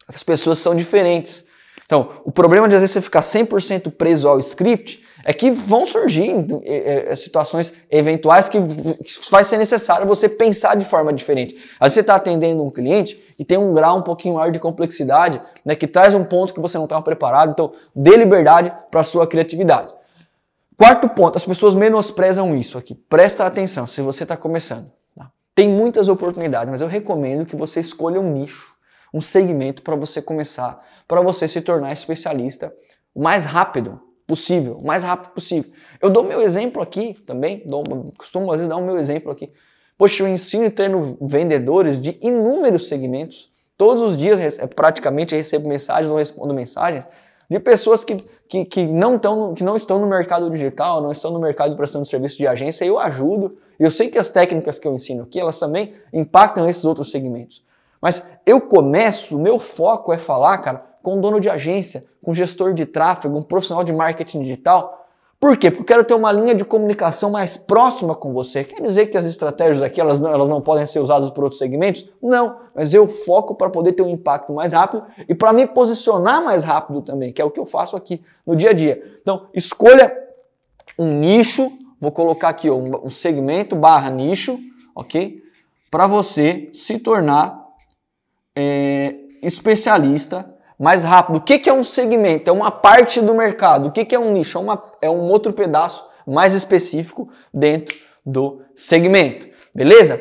As 0.09 0.23
pessoas 0.23 0.59
são 0.59 0.75
diferentes. 0.75 1.45
Então, 1.85 2.11
o 2.25 2.33
problema 2.33 2.69
de 2.69 2.75
às 2.75 2.81
vezes 2.81 2.93
você 2.93 3.01
ficar 3.01 3.21
100% 3.21 3.91
preso 3.93 4.29
ao 4.29 4.39
script 4.39 5.03
é 5.28 5.35
que 5.35 5.50
vão 5.50 5.85
surgir 5.85 6.32
é, 6.64 7.14
situações 7.14 7.70
eventuais 7.90 8.49
que 8.49 8.58
vai 9.30 9.44
ser 9.44 9.58
necessário 9.58 10.06
você 10.06 10.26
pensar 10.26 10.75
de 10.75 10.87
forma 10.87 11.12
diferente. 11.12 11.54
Às 11.78 11.88
vezes 11.88 11.94
você 11.97 12.00
está 12.00 12.14
atendendo 12.14 12.64
um 12.64 12.70
cliente 12.70 13.35
e 13.38 13.44
tem 13.44 13.58
um 13.58 13.75
grau 13.75 13.99
um 13.99 14.02
pouquinho 14.02 14.37
maior 14.37 14.50
de 14.50 14.58
complexidade, 14.58 15.38
né, 15.66 15.75
que 15.75 15.87
traz 15.87 16.14
um 16.14 16.25
ponto 16.25 16.54
que 16.54 16.61
você 16.61 16.78
não 16.78 16.85
estava 16.85 17.02
preparado, 17.02 17.50
então 17.50 17.75
dê 17.94 18.16
liberdade 18.16 18.73
para 18.90 19.02
a 19.02 19.04
sua 19.04 19.26
criatividade. 19.26 19.92
Quarto 20.78 21.06
ponto, 21.11 21.37
as 21.37 21.44
pessoas 21.44 21.75
menosprezam 21.75 22.56
isso 22.56 22.78
aqui. 22.78 22.94
Presta 22.94 23.44
atenção 23.44 23.87
se 23.87 24.00
você 24.00 24.23
está 24.23 24.35
começando. 24.35 24.90
Tá? 25.14 25.30
Tem 25.54 25.68
muitas 25.68 26.08
oportunidades, 26.08 26.70
mas 26.70 26.80
eu 26.80 26.88
recomendo 26.88 27.44
que 27.44 27.54
você 27.54 27.80
escolha 27.80 28.18
um 28.18 28.32
nicho, 28.32 28.73
um 29.12 29.20
segmento 29.20 29.82
para 29.82 29.94
você 29.94 30.23
começar, 30.23 30.82
para 31.06 31.20
você 31.20 31.47
se 31.47 31.61
tornar 31.61 31.92
especialista 31.92 32.73
o 33.14 33.23
mais 33.23 33.44
rápido 33.44 34.08
possível, 34.28 34.76
o 34.76 34.87
mais 34.87 35.02
rápido 35.02 35.32
possível. 35.32 35.70
Eu 36.02 36.11
dou 36.11 36.23
meu 36.23 36.42
exemplo 36.42 36.82
aqui 36.82 37.14
também, 37.26 37.62
dou, 37.66 37.82
costumo 38.18 38.52
às 38.52 38.58
vezes 38.58 38.68
dar 38.68 38.76
o 38.76 38.85
meu 38.85 38.99
exemplo 38.99 39.32
aqui. 39.32 39.50
Poxa, 39.97 40.23
eu 40.23 40.28
ensino 40.28 40.66
e 40.66 40.70
treino 40.70 41.16
vendedores 41.20 41.99
de 41.99 42.16
inúmeros 42.20 42.87
segmentos. 42.87 43.50
Todos 43.76 44.02
os 44.02 44.16
dias, 44.18 44.58
praticamente, 44.76 45.35
recebo 45.35 45.66
mensagens 45.66 46.11
ou 46.11 46.18
respondo 46.18 46.52
mensagens 46.52 47.06
de 47.50 47.58
pessoas 47.58 48.04
que, 48.04 48.16
que, 48.47 48.64
que, 48.66 48.87
não 48.87 49.18
tão, 49.18 49.54
que 49.54 49.64
não 49.64 49.76
estão 49.76 49.99
no 49.99 50.06
mercado 50.06 50.50
digital, 50.50 51.00
não 51.00 51.11
estão 51.11 51.30
no 51.30 51.40
mercado 51.40 51.70
de 51.70 51.76
prestação 51.76 52.02
de 52.02 52.08
serviço 52.08 52.37
de 52.37 52.47
agência, 52.47 52.85
eu 52.85 52.99
ajudo. 52.99 53.56
Eu 53.80 53.90
sei 53.90 54.08
que 54.08 54.18
as 54.18 54.28
técnicas 54.28 54.78
que 54.78 54.87
eu 54.87 54.92
ensino 54.94 55.23
aqui, 55.23 55.40
elas 55.40 55.58
também 55.58 55.94
impactam 56.12 56.68
esses 56.68 56.85
outros 56.85 57.11
segmentos. 57.11 57.64
Mas 58.00 58.23
eu 58.44 58.61
começo, 58.61 59.38
meu 59.38 59.58
foco 59.58 60.12
é 60.12 60.18
falar, 60.18 60.58
cara, 60.58 60.85
com 61.09 61.19
dono 61.19 61.41
de 61.41 61.49
agência, 61.49 62.05
com 62.23 62.35
gestor 62.35 62.75
de 62.75 62.85
tráfego, 62.85 63.38
um 63.38 63.43
profissional 63.43 63.83
de 63.83 63.95
marketing 63.95 64.43
digital, 64.43 65.07
por 65.41 65.57
quê? 65.57 65.71
Porque 65.71 65.81
eu 65.81 65.87
quero 65.87 66.05
ter 66.05 66.12
uma 66.12 66.31
linha 66.31 66.55
de 66.55 66.67
comunicação 66.67 67.31
mais 67.31 67.57
próxima 67.57 68.15
com 68.15 68.31
você. 68.31 68.62
Quer 68.62 68.83
dizer 68.83 69.07
que 69.07 69.17
as 69.17 69.25
estratégias 69.25 69.81
aqui 69.81 70.03
elas 70.03 70.19
não, 70.19 70.31
elas 70.31 70.49
não 70.49 70.61
podem 70.61 70.85
ser 70.85 70.99
usadas 70.99 71.31
por 71.31 71.45
outros 71.45 71.59
segmentos? 71.59 72.07
Não, 72.21 72.59
mas 72.75 72.93
eu 72.93 73.07
foco 73.07 73.55
para 73.55 73.71
poder 73.71 73.93
ter 73.93 74.03
um 74.03 74.11
impacto 74.11 74.53
mais 74.53 74.75
rápido 74.75 75.03
e 75.27 75.35
para 75.35 75.50
me 75.55 75.67
posicionar 75.67 76.45
mais 76.45 76.62
rápido 76.62 77.00
também, 77.00 77.33
que 77.33 77.41
é 77.41 77.45
o 77.45 77.50
que 77.50 77.61
eu 77.61 77.65
faço 77.65 77.97
aqui 77.97 78.23
no 78.47 78.55
dia 78.55 78.71
a 78.71 78.73
dia. 78.75 79.03
Então, 79.23 79.47
escolha 79.55 80.15
um 80.99 81.21
nicho, 81.21 81.73
vou 81.99 82.12
colocar 82.12 82.50
aqui 82.50 82.69
ó, 82.69 82.77
um 82.77 83.09
segmento 83.09 83.75
barra 83.75 84.11
nicho, 84.11 84.59
ok? 84.95 85.41
Para 85.91 86.07
você 86.07 86.69
se 86.75 86.99
tornar 86.99 87.65
é, 88.55 89.15
especialista 89.43 90.58
mais 90.78 91.02
rápido. 91.02 91.37
O 91.37 91.40
que, 91.40 91.58
que 91.58 91.68
é 91.68 91.73
um 91.73 91.82
segmento? 91.82 92.49
É 92.49 92.52
uma 92.52 92.70
parte 92.70 93.20
do 93.20 93.35
mercado. 93.35 93.88
O 93.88 93.92
que, 93.92 94.04
que 94.04 94.14
é 94.14 94.18
um 94.18 94.32
nicho? 94.32 94.58
É, 94.58 94.61
uma, 94.61 94.82
é 95.02 95.11
um 95.11 95.23
outro 95.28 95.52
pedaço 95.52 96.06
mais 96.26 96.54
específico 96.54 97.28
dentro 97.52 97.97
do 98.25 98.61
segmento. 98.75 99.49
Beleza? 99.75 100.20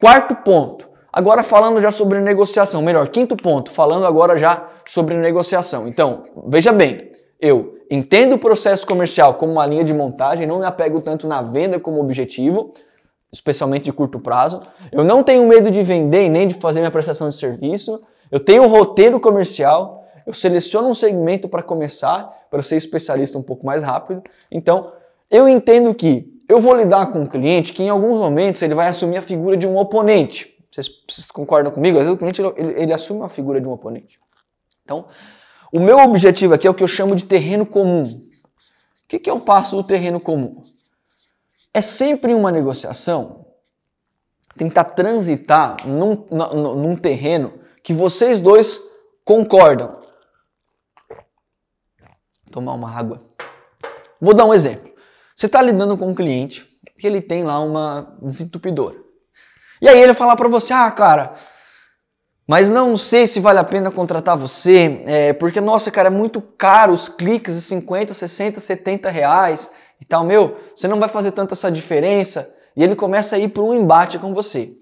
Quarto 0.00 0.34
ponto. 0.36 0.90
Agora 1.12 1.44
falando 1.44 1.80
já 1.80 1.90
sobre 1.90 2.20
negociação. 2.20 2.82
Melhor, 2.82 3.08
quinto 3.08 3.36
ponto. 3.36 3.70
Falando 3.70 4.06
agora 4.06 4.36
já 4.36 4.66
sobre 4.86 5.16
negociação. 5.16 5.86
Então, 5.86 6.24
veja 6.48 6.72
bem. 6.72 7.10
Eu 7.38 7.74
entendo 7.90 8.34
o 8.34 8.38
processo 8.38 8.86
comercial 8.86 9.34
como 9.34 9.52
uma 9.52 9.66
linha 9.66 9.84
de 9.84 9.92
montagem, 9.92 10.46
não 10.46 10.60
me 10.60 10.64
apego 10.64 11.00
tanto 11.00 11.28
na 11.28 11.42
venda 11.42 11.78
como 11.78 12.00
objetivo, 12.00 12.72
especialmente 13.32 13.84
de 13.84 13.92
curto 13.92 14.18
prazo. 14.18 14.62
Eu 14.90 15.04
não 15.04 15.22
tenho 15.22 15.46
medo 15.46 15.70
de 15.70 15.82
vender 15.82 16.28
nem 16.28 16.46
de 16.46 16.54
fazer 16.54 16.80
minha 16.80 16.90
prestação 16.90 17.28
de 17.28 17.34
serviço. 17.34 18.02
Eu 18.32 18.40
tenho 18.40 18.62
um 18.62 18.66
roteiro 18.66 19.20
comercial, 19.20 20.08
eu 20.26 20.32
seleciono 20.32 20.88
um 20.88 20.94
segmento 20.94 21.50
para 21.50 21.62
começar, 21.62 22.24
para 22.50 22.62
ser 22.62 22.76
especialista 22.76 23.36
um 23.36 23.42
pouco 23.42 23.66
mais 23.66 23.82
rápido. 23.82 24.22
Então, 24.50 24.90
eu 25.30 25.46
entendo 25.46 25.94
que 25.94 26.32
eu 26.48 26.58
vou 26.58 26.74
lidar 26.74 27.12
com 27.12 27.20
um 27.20 27.26
cliente 27.26 27.74
que 27.74 27.82
em 27.82 27.90
alguns 27.90 28.18
momentos 28.18 28.62
ele 28.62 28.74
vai 28.74 28.88
assumir 28.88 29.18
a 29.18 29.22
figura 29.22 29.54
de 29.54 29.66
um 29.66 29.76
oponente. 29.76 30.50
Vocês, 30.70 30.88
vocês 31.06 31.30
concordam 31.30 31.70
comigo? 31.70 31.98
Às 31.98 32.04
vezes 32.04 32.14
o 32.14 32.18
cliente 32.18 32.40
ele, 32.40 32.82
ele 32.82 32.92
assume 32.94 33.20
uma 33.20 33.28
figura 33.28 33.60
de 33.60 33.68
um 33.68 33.72
oponente. 33.72 34.18
Então, 34.82 35.04
o 35.70 35.78
meu 35.78 35.98
objetivo 35.98 36.54
aqui 36.54 36.66
é 36.66 36.70
o 36.70 36.74
que 36.74 36.82
eu 36.82 36.88
chamo 36.88 37.14
de 37.14 37.26
terreno 37.26 37.66
comum. 37.66 38.26
O 39.04 39.18
que 39.18 39.28
é 39.28 39.32
o 39.32 39.40
passo 39.40 39.76
do 39.76 39.84
terreno 39.84 40.18
comum? 40.18 40.62
É 41.74 41.82
sempre 41.82 42.32
uma 42.32 42.50
negociação 42.50 43.44
tentar 44.56 44.84
transitar 44.84 45.86
num, 45.86 46.24
num, 46.30 46.74
num 46.76 46.96
terreno 46.96 47.60
que 47.82 47.92
vocês 47.92 48.40
dois 48.40 48.80
concordam. 49.24 50.00
Tomar 52.50 52.74
uma 52.74 52.90
água. 52.90 53.22
Vou 54.20 54.34
dar 54.34 54.44
um 54.44 54.54
exemplo. 54.54 54.92
Você 55.34 55.46
está 55.46 55.60
lidando 55.62 55.96
com 55.96 56.08
um 56.08 56.14
cliente 56.14 56.66
que 56.98 57.06
ele 57.06 57.20
tem 57.20 57.42
lá 57.42 57.58
uma 57.58 58.16
desentupidora. 58.22 58.96
E 59.80 59.88
aí 59.88 60.00
ele 60.00 60.14
falar 60.14 60.36
para 60.36 60.48
você, 60.48 60.72
ah, 60.72 60.90
cara, 60.90 61.34
mas 62.46 62.70
não 62.70 62.96
sei 62.96 63.26
se 63.26 63.40
vale 63.40 63.58
a 63.58 63.64
pena 63.64 63.90
contratar 63.90 64.36
você, 64.36 65.02
é, 65.06 65.32
porque, 65.32 65.60
nossa, 65.60 65.90
cara, 65.90 66.08
é 66.08 66.10
muito 66.10 66.40
caro 66.40 66.92
os 66.92 67.08
cliques 67.08 67.54
de 67.56 67.62
50, 67.62 68.12
60, 68.12 68.60
70 68.60 69.10
reais 69.10 69.70
e 70.00 70.04
tal. 70.04 70.24
Meu, 70.24 70.56
você 70.74 70.86
não 70.86 71.00
vai 71.00 71.08
fazer 71.08 71.32
tanta 71.32 71.54
essa 71.54 71.70
diferença. 71.70 72.52
E 72.76 72.82
ele 72.82 72.94
começa 72.94 73.36
a 73.36 73.38
ir 73.38 73.48
para 73.48 73.62
um 73.62 73.74
embate 73.74 74.18
com 74.18 74.34
você. 74.34 74.76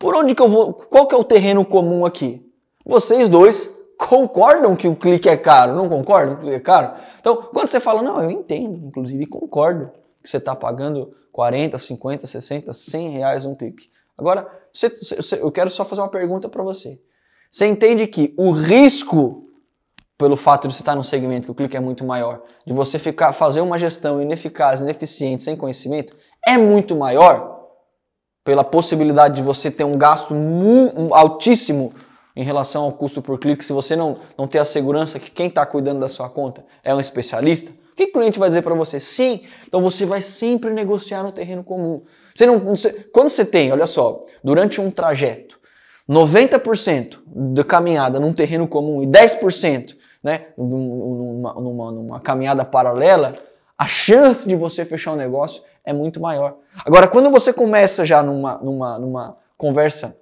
Por 0.00 0.16
onde 0.16 0.34
que 0.34 0.40
eu 0.40 0.48
vou? 0.48 0.72
Qual 0.72 1.06
que 1.06 1.14
é 1.14 1.18
o 1.18 1.22
terreno 1.22 1.62
comum 1.62 2.06
aqui? 2.06 2.42
Vocês 2.86 3.28
dois 3.28 3.70
concordam 3.98 4.74
que 4.74 4.88
o 4.88 4.96
clique 4.96 5.28
é 5.28 5.36
caro, 5.36 5.76
não 5.76 5.90
concordam 5.90 6.36
que 6.36 6.40
o 6.40 6.44
clique 6.44 6.56
é 6.56 6.60
caro? 6.60 6.94
Então, 7.20 7.36
quando 7.52 7.68
você 7.68 7.78
fala, 7.78 8.00
não, 8.00 8.18
eu 8.18 8.30
entendo, 8.30 8.86
inclusive 8.86 9.26
concordo 9.26 9.90
que 10.22 10.28
você 10.28 10.38
está 10.38 10.56
pagando 10.56 11.14
40, 11.30 11.78
50, 11.78 12.26
60, 12.26 12.72
100 12.72 13.08
reais 13.10 13.44
um 13.44 13.54
clique. 13.54 13.90
Agora, 14.16 14.48
você, 14.72 14.88
você, 14.88 15.36
eu 15.40 15.52
quero 15.52 15.68
só 15.68 15.84
fazer 15.84 16.00
uma 16.00 16.08
pergunta 16.08 16.48
para 16.48 16.62
você. 16.62 16.98
Você 17.52 17.66
entende 17.66 18.06
que 18.06 18.32
o 18.38 18.52
risco, 18.52 19.50
pelo 20.16 20.36
fato 20.36 20.66
de 20.66 20.74
você 20.74 20.80
estar 20.80 20.96
num 20.96 21.02
segmento 21.02 21.46
que 21.46 21.52
o 21.52 21.54
clique 21.54 21.76
é 21.76 21.80
muito 21.80 22.06
maior, 22.06 22.42
de 22.66 22.72
você 22.72 22.98
ficar 22.98 23.32
fazer 23.32 23.60
uma 23.60 23.78
gestão 23.78 24.20
ineficaz, 24.22 24.80
ineficiente, 24.80 25.42
sem 25.42 25.56
conhecimento, 25.56 26.16
é 26.46 26.56
muito 26.56 26.96
maior 26.96 27.49
pela 28.44 28.64
possibilidade 28.64 29.36
de 29.36 29.42
você 29.42 29.70
ter 29.70 29.84
um 29.84 29.96
gasto 29.96 30.34
altíssimo 31.12 31.92
em 32.34 32.42
relação 32.42 32.84
ao 32.84 32.92
custo 32.92 33.20
por 33.20 33.38
clique 33.38 33.64
se 33.64 33.72
você 33.72 33.94
não, 33.94 34.16
não 34.36 34.46
ter 34.46 34.58
a 34.58 34.64
segurança 34.64 35.18
que 35.18 35.30
quem 35.30 35.48
está 35.48 35.66
cuidando 35.66 36.00
da 36.00 36.08
sua 36.08 36.28
conta 36.28 36.64
é 36.82 36.94
um 36.94 37.00
especialista? 37.00 37.70
O 37.92 37.96
que 37.96 38.04
o 38.04 38.12
cliente 38.12 38.38
vai 38.38 38.48
dizer 38.48 38.62
para 38.62 38.74
você? 38.74 38.98
Sim, 38.98 39.40
então 39.66 39.82
você 39.82 40.06
vai 40.06 40.22
sempre 40.22 40.70
negociar 40.70 41.22
no 41.22 41.32
terreno 41.32 41.62
comum. 41.62 42.02
Você 42.34 42.46
não, 42.46 42.58
você, 42.58 42.92
quando 43.12 43.28
você 43.28 43.44
tem, 43.44 43.70
olha 43.72 43.86
só, 43.86 44.24
durante 44.42 44.80
um 44.80 44.90
trajeto, 44.90 45.60
90% 46.08 47.18
da 47.26 47.62
caminhada 47.62 48.18
num 48.18 48.32
terreno 48.32 48.66
comum 48.66 49.02
e 49.02 49.06
10% 49.06 49.96
né, 50.22 50.46
numa, 50.56 51.54
numa, 51.54 51.92
numa 51.92 52.20
caminhada 52.20 52.64
paralela, 52.64 53.34
a 53.76 53.86
chance 53.86 54.46
de 54.46 54.54
você 54.54 54.84
fechar 54.84 55.12
um 55.12 55.16
negócio 55.16 55.62
é 55.84 55.92
muito 55.92 56.20
maior. 56.20 56.56
Agora, 56.84 57.08
quando 57.08 57.30
você 57.30 57.52
começa 57.52 58.04
já 58.04 58.22
numa, 58.22 58.58
numa, 58.58 58.98
numa 58.98 59.36
conversa 59.56 60.16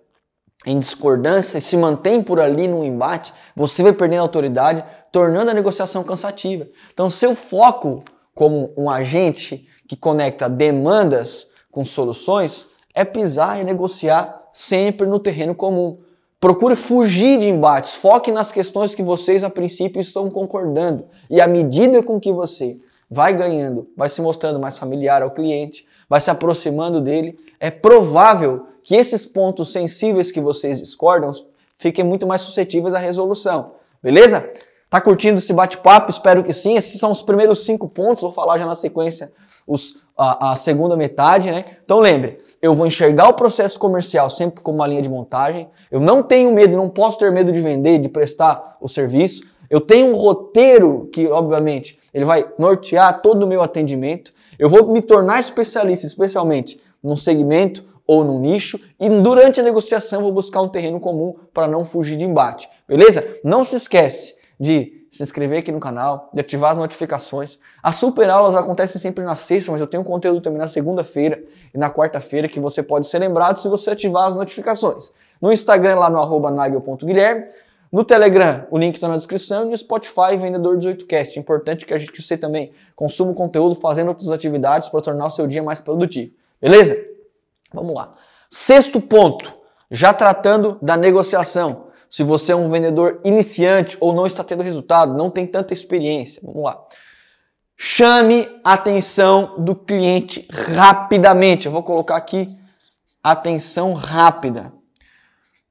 em 0.67 0.79
discordância 0.79 1.59
e 1.59 1.61
se 1.61 1.77
mantém 1.77 2.23
por 2.23 2.41
ali 2.41 2.67
no 2.67 2.85
embate, 2.85 3.33
você 3.55 3.83
vai 3.83 3.93
perdendo 3.93 4.23
autoridade, 4.23 4.85
tornando 5.13 5.51
a 5.51 5.55
negociação 5.55 6.03
cansativa. 6.03 6.67
Então, 6.93 7.09
seu 7.09 7.35
foco 7.35 8.03
como 8.35 8.73
um 8.77 8.91
agente 8.91 9.67
que 9.89 9.97
conecta 9.97 10.49
demandas 10.49 11.47
com 11.71 11.85
soluções 11.85 12.67
é 12.95 13.05
pisar 13.05 13.61
e 13.61 13.65
negociar 13.65 14.49
sempre 14.53 15.07
no 15.07 15.19
terreno 15.19 15.55
comum. 15.55 15.99
Procure 16.41 16.77
fugir 16.77 17.39
de 17.39 17.49
embates, 17.49 17.97
foque 17.97 18.31
nas 18.31 18.53
questões 18.53 18.95
que 18.95 19.03
vocês 19.03 19.43
a 19.43 19.51
princípio 19.51 20.01
estão 20.01 20.31
concordando. 20.31 21.07
E 21.29 21.41
à 21.41 21.49
medida 21.49 22.03
com 22.03 22.21
que 22.21 22.33
você 22.33 22.79
vai 23.11 23.35
ganhando, 23.35 23.89
vai 23.97 24.09
se 24.09 24.21
mostrando 24.21 24.59
mais 24.59 24.79
familiar 24.79 25.23
ao 25.23 25.31
cliente, 25.31 25.87
vai 26.09 26.21
se 26.21 26.31
aproximando 26.31 27.01
dele, 27.01 27.39
é 27.59 27.71
provável 27.71 28.67
que 28.83 28.95
esses 28.95 29.27
pontos 29.27 29.73
sensíveis 29.73 30.31
que 30.31 30.41
vocês 30.41 30.79
discordam 30.79 31.31
fiquem 31.77 32.05
muito 32.05 32.27
mais 32.27 32.41
suscetíveis 32.41 32.95
à 32.95 32.99
resolução. 32.99 33.73
Beleza? 34.03 34.51
Tá 34.91 35.01
curtindo 35.01 35.39
esse 35.39 35.53
bate-papo? 35.53 36.11
Espero 36.11 36.43
que 36.43 36.53
sim. 36.53 36.75
Esses 36.75 36.99
são 36.99 37.11
os 37.11 37.23
primeiros 37.23 37.65
cinco 37.65 37.89
pontos. 37.89 38.23
Vou 38.23 38.33
falar 38.33 38.57
já 38.57 38.65
na 38.65 38.75
sequência 38.75 39.31
os, 39.67 39.97
a, 40.17 40.53
a, 40.53 40.57
segunda 40.57 40.97
metade, 40.97 41.51
né? 41.51 41.65
Então 41.85 42.01
lembre, 42.01 42.39
eu 42.63 42.75
vou 42.75 42.87
enxergar 42.87 43.29
o 43.29 43.35
processo 43.35 43.79
comercial 43.79 44.31
sempre 44.31 44.63
como 44.63 44.79
uma 44.79 44.87
linha 44.87 45.03
de 45.03 45.11
montagem. 45.11 45.69
Eu 45.91 46.01
não 46.01 46.23
tenho 46.23 46.53
medo, 46.55 46.75
não 46.75 46.89
posso 46.89 47.19
ter 47.19 47.31
medo 47.31 47.53
de 47.53 47.61
vender, 47.61 47.99
de 47.99 48.09
prestar 48.09 48.79
o 48.81 48.89
serviço. 48.89 49.43
Eu 49.71 49.81
tenho 49.81 50.09
um 50.09 50.17
roteiro 50.17 51.09
que, 51.13 51.27
obviamente, 51.27 51.99
ele 52.13 52.25
vai 52.25 52.47
nortear 52.59 53.21
todo 53.21 53.45
o 53.45 53.47
meu 53.47 53.63
atendimento. 53.63 54.33
Eu 54.59 54.69
vou 54.69 54.87
me 54.89 55.01
tornar 55.01 55.39
especialista, 55.41 56.07
especialmente 56.07 56.81
num 57.03 57.17
segmento 57.17 57.85
ou 58.07 58.25
no 58.25 58.39
nicho 58.39 58.81
e 58.99 59.09
durante 59.11 59.61
a 59.61 59.63
negociação 59.63 60.23
vou 60.23 60.33
buscar 60.33 60.63
um 60.63 60.69
terreno 60.69 60.99
comum 60.99 61.35
para 61.53 61.69
não 61.69 61.85
fugir 61.85 62.17
de 62.17 62.25
embate. 62.25 62.69
Beleza? 62.89 63.25
Não 63.45 63.63
se 63.63 63.77
esquece 63.77 64.35
de 64.59 64.99
se 65.11 65.23
inscrever 65.23 65.61
aqui 65.61 65.73
no 65.73 65.81
canal, 65.81 66.29
de 66.33 66.41
ativar 66.41 66.73
as 66.73 66.77
notificações. 66.77 67.59
As 67.83 67.97
super 67.97 68.29
aulas 68.29 68.55
acontecem 68.55 69.01
sempre 69.01 69.25
na 69.25 69.35
sexta, 69.35 69.73
mas 69.73 69.81
eu 69.81 69.87
tenho 69.87 70.05
conteúdo 70.05 70.41
também 70.41 70.59
na 70.59 70.69
segunda-feira 70.69 71.43
e 71.75 71.79
na 71.79 71.91
quarta-feira 71.91 72.49
que 72.49 72.61
você 72.61 72.83
pode 72.83 73.07
ser 73.07 73.19
lembrado 73.19 73.59
se 73.59 73.69
você 73.69 73.91
ativar 73.91 74.27
as 74.27 74.35
notificações. 74.35 75.13
No 75.41 75.53
Instagram, 75.53 75.97
lá 75.97 76.11
no 76.11 76.19
arroba 76.19 76.51
nagel.guilherme. 76.51 77.45
No 77.91 78.05
Telegram, 78.05 78.67
o 78.71 78.79
link 78.79 78.95
está 78.95 79.09
na 79.09 79.17
descrição. 79.17 79.63
E 79.63 79.71
no 79.71 79.79
Spotify, 79.79 80.37
Vendedor 80.37 80.79
18Cast. 80.79 81.37
Importante 81.37 81.87
que, 81.87 81.95
a 81.95 81.99
gente, 81.99 82.13
que 82.13 82.23
você 82.23 82.37
também 82.37 82.73
consuma 82.95 83.31
o 83.31 83.35
conteúdo 83.35 83.75
fazendo 83.75 84.09
outras 84.09 84.31
atividades 84.31 84.89
para 84.89 85.01
tornar 85.01 85.27
o 85.27 85.31
seu 85.31 85.47
dia 85.47 85.63
mais 85.63 85.81
produtivo. 85.81 86.33
Beleza? 86.61 86.99
Vamos 87.73 87.95
lá. 87.95 88.15
Sexto 88.51 89.01
ponto, 89.01 89.53
já 89.91 90.13
tratando 90.13 90.79
da 90.83 90.97
negociação. 90.97 91.89
Se 92.11 92.23
você 92.23 92.53
é 92.53 92.57
um 92.57 92.71
vendedor 92.71 93.21
iniciante 93.25 93.97
ou 94.01 94.13
não 94.15 94.27
está 94.27 94.43
tendo 94.43 94.63
resultado, 94.63 95.15
não 95.15 95.31
tem 95.31 95.47
tanta 95.47 95.75
experiência. 95.75 96.41
Vamos 96.45 96.63
lá. 96.63 96.83
Chame 97.77 98.49
a 98.65 98.73
atenção 98.73 99.55
do 99.59 99.75
cliente 99.75 100.49
rapidamente. 100.51 101.67
Eu 101.67 101.73
vou 101.73 101.83
colocar 101.83 102.17
aqui 102.17 102.49
atenção 103.23 103.93
rápida. 103.93 104.73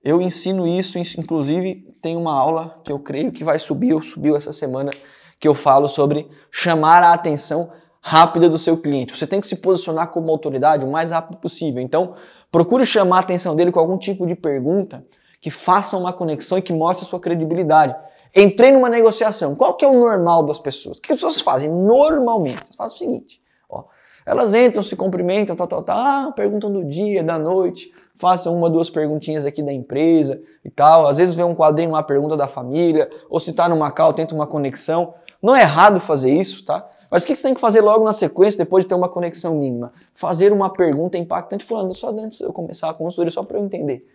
Eu 0.07 0.21
ensino 0.21 0.65
isso, 0.65 0.97
inclusive 0.97 1.85
tem 2.01 2.15
uma 2.15 2.31
aula 2.33 2.79
que 2.81 2.89
eu 2.89 2.97
creio 2.97 3.29
que 3.29 3.43
vai 3.43 3.59
subir, 3.59 3.93
ou 3.93 4.01
subiu 4.01 4.37
essa 4.37 4.53
semana, 4.53 4.89
que 5.37 5.45
eu 5.45 5.53
falo 5.53 5.89
sobre 5.89 6.29
chamar 6.49 7.03
a 7.03 7.11
atenção 7.11 7.69
rápida 7.99 8.47
do 8.47 8.57
seu 8.57 8.77
cliente. 8.77 9.13
Você 9.13 9.27
tem 9.27 9.41
que 9.41 9.47
se 9.47 9.57
posicionar 9.57 10.09
como 10.09 10.31
autoridade 10.31 10.85
o 10.85 10.89
mais 10.89 11.11
rápido 11.11 11.39
possível. 11.39 11.81
Então, 11.83 12.13
procure 12.49 12.85
chamar 12.85 13.17
a 13.17 13.19
atenção 13.19 13.53
dele 13.53 13.69
com 13.69 13.81
algum 13.81 13.97
tipo 13.97 14.25
de 14.25 14.33
pergunta 14.33 15.05
que 15.41 15.49
faça 15.49 15.97
uma 15.97 16.13
conexão 16.13 16.57
e 16.57 16.61
que 16.61 16.71
mostre 16.71 17.05
a 17.05 17.09
sua 17.09 17.19
credibilidade. 17.19 17.93
Entrei 18.33 18.71
numa 18.71 18.87
negociação. 18.87 19.55
Qual 19.55 19.73
que 19.73 19.83
é 19.83 19.89
o 19.89 19.99
normal 19.99 20.41
das 20.41 20.57
pessoas? 20.57 20.99
O 20.99 21.01
que 21.01 21.11
as 21.11 21.19
pessoas 21.19 21.41
fazem 21.41 21.69
normalmente? 21.69 22.61
Elas 22.61 22.75
fazem 22.77 22.95
o 22.95 22.99
seguinte, 22.99 23.41
ó, 23.69 23.83
elas 24.25 24.53
entram, 24.53 24.81
se 24.81 24.95
cumprimentam, 24.95 25.53
tal, 25.53 25.67
tal, 25.67 25.83
tal, 25.83 25.97
ah, 25.97 26.31
perguntam 26.33 26.71
do 26.71 26.85
dia, 26.85 27.21
da 27.25 27.37
noite, 27.37 27.91
façam 28.17 28.55
uma, 28.55 28.69
duas 28.69 28.89
perguntinhas 28.89 29.45
aqui 29.45 29.61
da 29.61 29.71
empresa 29.71 30.41
e 30.65 30.69
tal. 30.69 31.07
Às 31.07 31.17
vezes 31.17 31.35
vê 31.35 31.43
um 31.43 31.55
quadrinho 31.55 31.91
lá, 31.91 32.03
pergunta 32.03 32.35
da 32.35 32.47
família, 32.47 33.09
ou 33.29 33.39
se 33.39 33.53
tá 33.53 33.69
no 33.69 33.77
Macau, 33.77 34.11
tenta 34.11 34.33
uma 34.33 34.47
conexão. 34.47 35.13
Não 35.41 35.55
é 35.55 35.61
errado 35.61 35.99
fazer 35.99 36.31
isso, 36.31 36.65
tá? 36.65 36.89
Mas 37.09 37.23
o 37.23 37.25
que 37.25 37.35
você 37.35 37.43
tem 37.43 37.53
que 37.53 37.61
fazer 37.61 37.81
logo 37.81 38.03
na 38.03 38.11
sequência, 38.11 38.57
depois 38.57 38.83
de 38.83 38.89
ter 38.89 38.95
uma 38.95 39.07
conexão 39.07 39.55
mínima? 39.55 39.93
Fazer 40.13 40.51
uma 40.51 40.69
pergunta 40.69 41.17
impactante, 41.17 41.63
falando, 41.63 41.93
só 41.93 42.09
antes 42.09 42.39
de 42.39 42.43
eu 42.43 42.51
começar 42.51 42.89
a 42.89 42.93
consultoria, 42.93 43.31
só 43.31 43.43
para 43.43 43.57
eu 43.57 43.63
entender. 43.63 44.05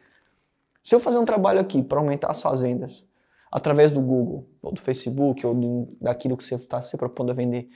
Se 0.82 0.94
eu 0.94 1.00
fazer 1.00 1.18
um 1.18 1.24
trabalho 1.24 1.60
aqui 1.60 1.82
para 1.82 1.98
aumentar 1.98 2.30
as 2.30 2.38
suas 2.38 2.60
vendas, 2.60 3.06
através 3.50 3.90
do 3.90 4.00
Google, 4.00 4.46
ou 4.60 4.72
do 4.72 4.80
Facebook, 4.80 5.46
ou 5.46 5.54
do, 5.54 5.88
daquilo 6.00 6.36
que 6.36 6.44
você 6.44 6.56
está 6.56 6.82
se 6.82 6.96
propondo 6.96 7.30
a 7.30 7.34
vender, 7.34 7.68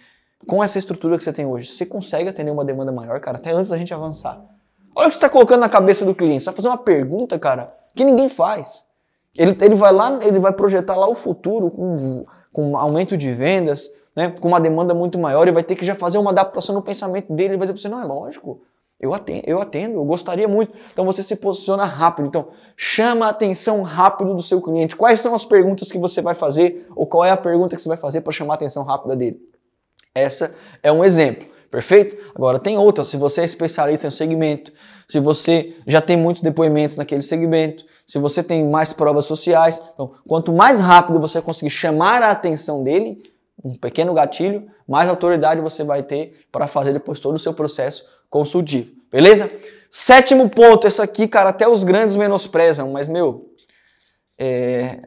com 0.46 0.62
essa 0.62 0.78
estrutura 0.78 1.16
que 1.16 1.24
você 1.24 1.32
tem 1.32 1.46
hoje, 1.46 1.70
você 1.70 1.86
consegue 1.86 2.28
atender 2.28 2.50
uma 2.50 2.64
demanda 2.64 2.92
maior, 2.92 3.18
cara, 3.20 3.38
até 3.38 3.52
antes 3.52 3.70
da 3.70 3.78
gente 3.78 3.94
avançar. 3.94 4.44
Olha 4.96 5.08
o 5.08 5.08
que 5.08 5.14
você 5.14 5.18
está 5.18 5.28
colocando 5.28 5.60
na 5.60 5.68
cabeça 5.68 6.06
do 6.06 6.14
cliente. 6.14 6.42
Você 6.42 6.46
vai 6.46 6.56
fazer 6.56 6.68
uma 6.68 6.78
pergunta, 6.78 7.38
cara, 7.38 7.70
que 7.94 8.02
ninguém 8.02 8.30
faz. 8.30 8.82
Ele, 9.36 9.54
ele 9.60 9.74
vai 9.74 9.92
lá, 9.92 10.18
ele 10.22 10.40
vai 10.40 10.54
projetar 10.54 10.96
lá 10.96 11.06
o 11.06 11.14
futuro 11.14 11.70
com, 11.70 11.96
com 12.50 12.74
aumento 12.78 13.14
de 13.14 13.30
vendas, 13.30 13.90
né, 14.16 14.32
com 14.40 14.48
uma 14.48 14.58
demanda 14.58 14.94
muito 14.94 15.18
maior 15.18 15.46
e 15.46 15.52
vai 15.52 15.62
ter 15.62 15.76
que 15.76 15.84
já 15.84 15.94
fazer 15.94 16.16
uma 16.16 16.30
adaptação 16.30 16.74
no 16.74 16.80
pensamento 16.80 17.30
dele. 17.30 17.50
Ele 17.50 17.58
vai 17.58 17.66
dizer 17.66 17.74
para 17.74 17.82
você, 17.82 17.88
não, 17.90 18.00
é 18.00 18.06
lógico. 18.06 18.62
Eu 18.98 19.12
atendo, 19.12 19.42
eu 19.46 19.60
atendo, 19.60 19.96
eu 19.96 20.04
gostaria 20.06 20.48
muito. 20.48 20.72
Então 20.90 21.04
você 21.04 21.22
se 21.22 21.36
posiciona 21.36 21.84
rápido. 21.84 22.28
Então, 22.28 22.48
chama 22.74 23.26
a 23.26 23.28
atenção 23.28 23.82
rápido 23.82 24.32
do 24.32 24.40
seu 24.40 24.62
cliente. 24.62 24.96
Quais 24.96 25.20
são 25.20 25.34
as 25.34 25.44
perguntas 25.44 25.92
que 25.92 25.98
você 25.98 26.22
vai 26.22 26.34
fazer 26.34 26.88
ou 26.96 27.06
qual 27.06 27.22
é 27.22 27.30
a 27.30 27.36
pergunta 27.36 27.76
que 27.76 27.82
você 27.82 27.88
vai 27.90 27.98
fazer 27.98 28.22
para 28.22 28.32
chamar 28.32 28.54
a 28.54 28.56
atenção 28.56 28.82
rápida 28.82 29.14
dele? 29.14 29.38
Essa 30.14 30.54
é 30.82 30.90
um 30.90 31.04
exemplo. 31.04 31.46
Perfeito? 31.70 32.16
Agora 32.34 32.58
tem 32.58 32.78
outras. 32.78 33.08
Se 33.08 33.16
você 33.16 33.42
é 33.42 33.44
especialista 33.44 34.06
em 34.06 34.08
um 34.08 34.12
segmento, 34.12 34.72
se 35.08 35.20
você 35.20 35.76
já 35.86 36.00
tem 36.00 36.16
muitos 36.16 36.42
depoimentos 36.42 36.96
naquele 36.96 37.22
segmento, 37.22 37.84
se 38.06 38.18
você 38.18 38.42
tem 38.42 38.64
mais 38.64 38.92
provas 38.92 39.24
sociais, 39.24 39.82
então 39.94 40.12
quanto 40.26 40.52
mais 40.52 40.80
rápido 40.80 41.20
você 41.20 41.40
conseguir 41.40 41.70
chamar 41.70 42.22
a 42.22 42.30
atenção 42.30 42.82
dele, 42.82 43.22
um 43.62 43.74
pequeno 43.74 44.12
gatilho, 44.14 44.66
mais 44.86 45.08
autoridade 45.08 45.60
você 45.60 45.82
vai 45.84 46.02
ter 46.02 46.46
para 46.52 46.66
fazer 46.66 46.92
depois 46.92 47.20
todo 47.20 47.36
o 47.36 47.38
seu 47.38 47.54
processo 47.54 48.04
consultivo. 48.28 48.92
Beleza? 49.10 49.50
Sétimo 49.90 50.48
ponto, 50.50 50.86
esse 50.86 51.00
aqui, 51.00 51.26
cara, 51.28 51.50
até 51.50 51.68
os 51.68 51.84
grandes 51.84 52.16
menosprezam, 52.16 52.92
mas 52.92 53.08
meu, 53.08 53.50
é... 54.38 55.00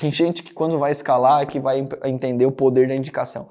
tem 0.00 0.10
gente 0.10 0.42
que 0.42 0.54
quando 0.54 0.78
vai 0.78 0.92
escalar 0.92 1.42
é 1.42 1.46
que 1.46 1.60
vai 1.60 1.86
entender 2.04 2.46
o 2.46 2.52
poder 2.52 2.88
da 2.88 2.94
indicação. 2.94 3.50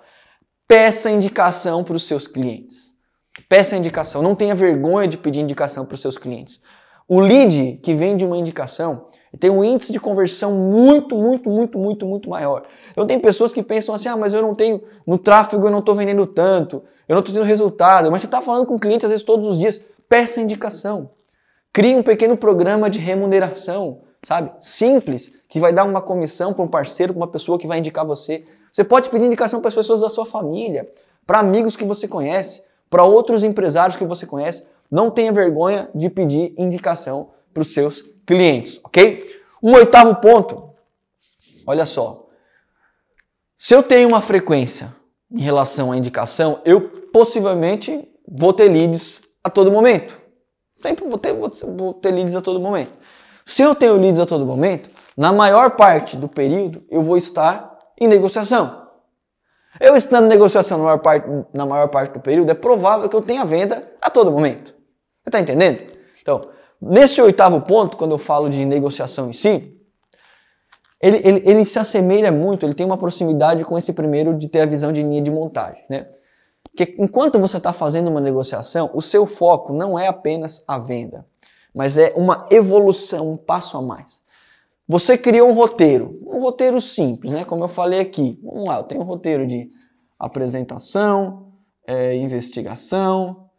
Peça 0.68 1.10
indicação 1.10 1.84
para 1.84 1.96
os 1.96 2.06
seus 2.06 2.28
clientes. 2.28 2.94
Peça 3.48 3.78
indicação. 3.78 4.22
Não 4.22 4.36
tenha 4.36 4.54
vergonha 4.54 5.08
de 5.08 5.18
pedir 5.18 5.40
indicação 5.40 5.86
para 5.86 5.96
os 5.96 6.02
seus 6.02 6.18
clientes. 6.18 6.60
O 7.08 7.22
lead 7.22 7.80
que 7.82 7.94
vem 7.94 8.18
de 8.18 8.26
uma 8.26 8.38
indicação 8.38 9.08
tem 9.40 9.50
um 9.50 9.64
índice 9.64 9.94
de 9.94 10.00
conversão 10.00 10.52
muito, 10.52 11.18
muito, 11.18 11.50
muito, 11.50 11.78
muito, 11.78 12.06
muito 12.06 12.30
maior. 12.30 12.68
Então 12.92 13.08
tem 13.08 13.18
pessoas 13.18 13.54
que 13.54 13.64
pensam 13.64 13.96
assim, 13.96 14.10
ah, 14.10 14.18
mas 14.18 14.34
eu 14.34 14.42
não 14.42 14.54
tenho, 14.54 14.82
no 15.06 15.18
tráfego 15.18 15.68
eu 15.68 15.72
não 15.72 15.80
estou 15.80 15.96
vendendo 15.96 16.26
tanto, 16.26 16.84
eu 17.08 17.14
não 17.14 17.20
estou 17.20 17.34
tendo 17.34 17.46
resultado. 17.46 18.12
Mas 18.12 18.22
você 18.22 18.28
está 18.28 18.42
falando 18.42 18.66
com 18.66 18.78
clientes 18.78 19.06
às 19.06 19.12
vezes 19.12 19.24
todos 19.24 19.48
os 19.48 19.58
dias. 19.58 19.82
Peça 20.10 20.42
indicação. 20.42 21.12
Crie 21.72 21.96
um 21.96 22.04
pequeno 22.04 22.36
programa 22.36 22.90
de 22.90 23.00
remuneração, 23.00 24.02
sabe? 24.24 24.52
Simples, 24.60 25.44
que 25.48 25.62
vai 25.62 25.72
dar 25.72 25.86
uma 25.86 26.02
comissão 26.02 26.54
para 26.54 26.66
um 26.66 26.68
parceiro, 26.68 27.14
para 27.14 27.22
uma 27.22 27.32
pessoa 27.32 27.58
que 27.58 27.68
vai 27.68 27.78
indicar 27.78 28.06
você. 28.06 28.44
Você 28.78 28.84
pode 28.84 29.10
pedir 29.10 29.26
indicação 29.26 29.60
para 29.60 29.70
as 29.70 29.74
pessoas 29.74 30.02
da 30.02 30.10
sua 30.10 30.24
família, 30.24 30.88
para 31.26 31.40
amigos 31.40 31.76
que 31.76 31.84
você 31.84 32.08
conhece, 32.08 32.64
para 32.92 33.04
outros 33.04 33.44
empresários 33.44 33.98
que 33.98 34.06
você 34.06 34.28
conhece. 34.28 34.68
Não 34.92 35.10
tenha 35.10 35.32
vergonha 35.32 35.90
de 35.96 36.12
pedir 36.12 36.54
indicação 36.56 37.30
para 37.52 37.62
os 37.62 37.74
seus 37.74 38.04
clientes, 38.24 38.80
ok? 38.84 39.42
Um 39.64 39.74
oitavo 39.74 40.18
ponto, 40.18 40.76
olha 41.66 41.88
só. 41.88 42.28
Se 43.58 43.74
eu 43.74 43.82
tenho 43.82 44.08
uma 44.08 44.22
frequência 44.22 44.96
em 45.32 45.42
relação 45.42 45.92
à 45.92 45.98
indicação, 45.98 46.62
eu 46.64 46.80
possivelmente 47.12 48.08
vou 48.28 48.54
ter 48.54 48.70
leads 48.70 49.22
a 49.44 49.50
todo 49.50 49.72
momento. 49.72 50.22
Sempre 50.84 51.04
vou 51.08 51.18
ter, 51.18 51.34
vou 51.34 51.96
ter 51.96 52.12
leads 52.12 52.36
a 52.36 52.42
todo 52.42 52.60
momento. 52.60 52.94
Se 53.44 53.64
eu 53.64 53.74
tenho 53.74 53.98
leads 53.98 54.20
a 54.20 54.26
todo 54.28 54.46
momento, 54.46 54.92
na 55.18 55.34
maior 55.34 55.72
parte 55.72 56.16
do 56.16 56.28
período 56.28 56.84
eu 56.92 57.02
vou 57.02 57.18
estar 57.18 57.77
em 58.00 58.08
negociação. 58.08 58.88
Eu 59.80 59.96
estando 59.96 60.26
em 60.26 60.30
negociação 60.30 60.78
na 60.78 60.84
maior 60.86 61.00
parte, 61.00 61.28
na 61.54 61.66
maior 61.66 61.88
parte 61.88 62.14
do 62.14 62.20
período, 62.20 62.52
é 62.52 62.56
provável 62.56 63.08
que 63.08 63.16
eu 63.16 63.22
tenha 63.22 63.46
venda 63.46 63.92
a 64.02 64.10
todo 64.10 64.32
momento. 64.32 64.72
Você 65.24 65.30
está 65.30 65.40
entendendo? 65.40 65.84
Então, 66.22 66.50
nesse 66.82 67.22
oitavo 67.22 67.62
ponto, 67.62 67.98
quando 67.98 68.12
eu 68.12 68.18
falo 68.18 68.50
de 68.50 68.66
negociação 68.66 69.30
em 69.30 69.34
si, 69.34 69.78
ele, 71.00 71.18
ele, 71.24 71.44
ele 71.46 71.66
se 71.66 71.78
assemelha 71.78 72.32
muito, 72.32 72.66
ele 72.66 72.74
tem 72.74 72.86
uma 72.86 72.98
proximidade 72.98 73.64
com 73.64 73.78
esse 73.78 73.94
primeiro 73.94 74.34
de 74.36 74.48
ter 74.48 74.62
a 74.62 74.66
visão 74.66 74.92
de 74.92 75.04
linha 75.04 75.22
de 75.22 75.30
montagem. 75.30 75.84
Né? 75.90 76.08
Porque 76.64 76.96
enquanto 76.98 77.40
você 77.40 77.58
está 77.58 77.72
fazendo 77.72 78.10
uma 78.10 78.20
negociação, 78.20 78.90
o 78.94 79.02
seu 79.02 79.26
foco 79.26 79.74
não 79.74 79.98
é 79.98 80.08
apenas 80.08 80.64
a 80.68 80.80
venda, 80.80 81.26
mas 81.74 81.98
é 81.98 82.14
uma 82.16 82.48
evolução, 82.50 83.32
um 83.32 83.38
passo 83.38 83.78
a 83.78 83.82
mais. 83.82 84.22
Você 84.88 85.18
criou 85.18 85.50
um 85.50 85.54
roteiro, 85.54 86.18
um 86.26 86.40
roteiro 86.40 86.80
simples, 86.80 87.34
né? 87.34 87.44
Como 87.44 87.64
eu 87.64 87.68
falei 87.68 88.00
aqui. 88.00 88.40
Vamos 88.42 88.66
lá, 88.66 88.78
eu 88.78 88.84
tenho 88.84 89.02
um 89.02 89.06
roteiro 89.06 89.46
de 89.46 89.70
apresentação, 90.18 91.52
é, 91.86 92.16
investigação, 92.16 93.50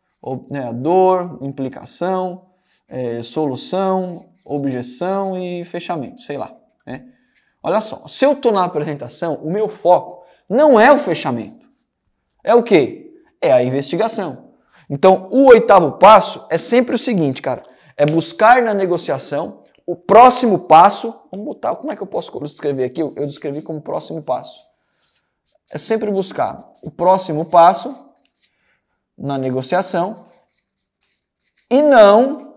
né, 0.50 0.72
dor, 0.72 1.38
implicação, 1.42 2.46
é, 2.88 3.20
solução, 3.20 4.30
objeção 4.44 5.38
e 5.38 5.64
fechamento, 5.64 6.22
sei 6.22 6.38
lá. 6.38 6.56
Né? 6.86 7.04
Olha 7.62 7.80
só, 7.80 8.06
se 8.06 8.24
eu 8.24 8.32
estou 8.32 8.52
na 8.52 8.64
apresentação, 8.64 9.34
o 9.36 9.50
meu 9.50 9.68
foco 9.68 10.24
não 10.48 10.80
é 10.80 10.90
o 10.90 10.98
fechamento. 10.98 11.66
É 12.42 12.54
o 12.54 12.62
quê? 12.62 13.12
É 13.40 13.52
a 13.52 13.62
investigação. 13.62 14.48
Então, 14.88 15.28
o 15.30 15.46
oitavo 15.48 15.92
passo 15.92 16.46
é 16.50 16.56
sempre 16.56 16.94
o 16.94 16.98
seguinte, 16.98 17.42
cara: 17.42 17.62
é 17.96 18.06
buscar 18.06 18.62
na 18.62 18.72
negociação 18.72 19.62
o 19.88 19.96
próximo 19.96 20.58
passo, 20.58 21.18
vamos 21.30 21.46
botar, 21.46 21.74
como 21.76 21.90
é 21.90 21.96
que 21.96 22.02
eu 22.02 22.06
posso 22.06 22.30
descrever 22.40 22.84
aqui? 22.84 23.00
Eu, 23.00 23.26
descrevi 23.26 23.62
como 23.62 23.80
próximo 23.80 24.22
passo. 24.22 24.60
É 25.72 25.78
sempre 25.78 26.12
buscar 26.12 26.62
o 26.82 26.90
próximo 26.90 27.46
passo 27.46 27.96
na 29.16 29.38
negociação 29.38 30.26
e 31.70 31.80
não 31.80 32.54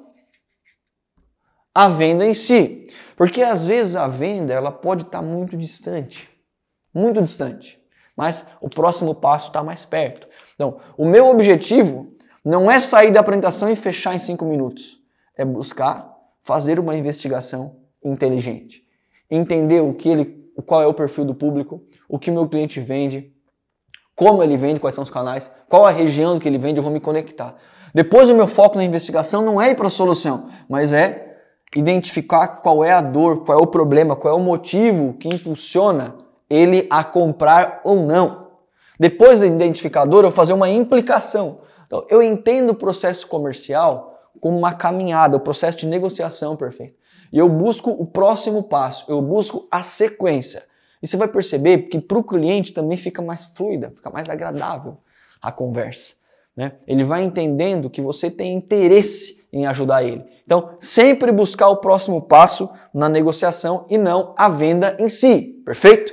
a 1.74 1.88
venda 1.88 2.26
em 2.26 2.34
si. 2.34 2.86
Porque 3.16 3.42
às 3.42 3.66
vezes 3.66 3.96
a 3.96 4.10
venda 4.10 4.54
ela 4.54 4.70
pode 4.70 5.04
estar 5.04 5.22
muito 5.22 5.56
distante, 5.56 6.30
muito 6.94 7.22
distante, 7.22 7.82
mas 8.14 8.46
o 8.60 8.70
próximo 8.70 9.16
passo 9.16 9.48
está 9.48 9.64
mais 9.64 9.86
perto. 9.86 10.28
Então, 10.54 10.82
o 10.98 11.06
meu 11.06 11.30
objetivo 11.30 12.12
Não 12.44 12.72
é 12.72 12.80
sair 12.80 13.12
da 13.12 13.20
apresentação 13.20 13.70
e 13.70 13.76
fechar 13.76 14.16
em 14.16 14.20
cinco 14.20 14.46
minutos. 14.46 15.00
É 15.38 15.46
buscar 15.46 16.12
fazer 16.42 16.80
uma 16.80 16.96
investigação 16.96 17.78
inteligente. 18.04 18.84
Entender 19.30 19.82
o 19.82 19.94
que 19.94 20.10
ele, 20.10 20.52
qual 20.66 20.82
é 20.82 20.88
o 20.88 20.94
perfil 20.94 21.26
do 21.26 21.36
público, 21.36 21.84
o 22.10 22.20
que 22.20 22.32
meu 22.32 22.48
cliente 22.48 22.80
vende, 22.80 23.32
como 24.16 24.44
ele 24.44 24.58
vende, 24.58 24.80
quais 24.80 24.96
são 24.96 25.04
os 25.04 25.10
canais, 25.10 25.52
qual 25.70 25.86
a 25.86 25.92
região 25.92 26.38
que 26.38 26.48
ele 26.48 26.58
vende, 26.58 26.80
eu 26.80 26.84
vou 26.84 26.92
me 26.92 27.00
conectar. 27.00 27.56
Depois 27.94 28.30
o 28.30 28.36
meu 28.36 28.48
foco 28.48 28.78
na 28.78 28.84
investigação 28.84 29.42
não 29.42 29.62
é 29.62 29.72
ir 29.72 29.76
para 29.76 29.88
a 29.88 29.90
solução, 29.90 30.48
mas 30.70 30.94
é 30.94 31.38
identificar 31.76 32.48
qual 32.48 32.84
é 32.84 32.92
a 32.92 33.02
dor, 33.02 33.46
qual 33.46 33.60
é 33.60 33.62
o 33.62 33.68
problema, 33.68 34.16
qual 34.16 34.34
é 34.34 34.38
o 34.38 34.42
motivo 34.42 35.14
que 35.14 35.30
impulsiona 35.30 36.16
ele 36.50 36.86
a 36.90 37.04
comprar 37.04 37.82
ou 37.84 37.96
não. 37.96 38.52
Depois 39.00 39.40
do 39.40 39.46
identificador, 39.46 40.20
eu 40.20 40.24
vou 40.24 40.32
fazer 40.32 40.54
uma 40.54 40.70
implicação. 40.70 41.60
Então, 41.88 42.06
eu 42.10 42.22
entendo 42.22 42.72
o 42.72 42.76
processo 42.76 43.26
comercial 43.28 44.11
como 44.42 44.58
uma 44.58 44.74
caminhada, 44.74 45.38
o 45.38 45.40
processo 45.40 45.78
de 45.78 45.86
negociação 45.86 46.58
perfeito. 46.58 46.96
E 47.32 47.38
eu 47.38 47.48
busco 47.48 47.92
o 47.92 48.06
próximo 48.06 48.64
passo, 48.64 49.06
eu 49.08 49.22
busco 49.22 49.68
a 49.72 49.82
sequência. 49.82 50.64
E 51.02 51.08
você 51.08 51.16
vai 51.16 51.28
perceber 51.28 51.84
que 51.84 52.00
para 52.00 52.18
o 52.18 52.24
cliente 52.24 52.74
também 52.74 52.98
fica 52.98 53.22
mais 53.22 53.46
fluida, 53.46 53.94
fica 53.96 54.10
mais 54.10 54.30
agradável 54.30 54.98
a 55.42 55.52
conversa. 55.52 56.16
Né? 56.56 56.74
Ele 56.86 57.04
vai 57.04 57.24
entendendo 57.24 57.90
que 57.90 58.02
você 58.02 58.30
tem 58.30 58.54
interesse 58.54 59.40
em 59.54 59.66
ajudar 59.66 60.04
ele. 60.04 60.24
Então, 60.44 60.76
sempre 60.80 61.32
buscar 61.32 61.70
o 61.70 61.78
próximo 61.78 62.22
passo 62.22 62.70
na 62.94 63.08
negociação 63.08 63.86
e 63.90 63.98
não 63.98 64.34
a 64.38 64.50
venda 64.50 64.96
em 65.00 65.08
si, 65.08 65.62
perfeito? 65.64 66.12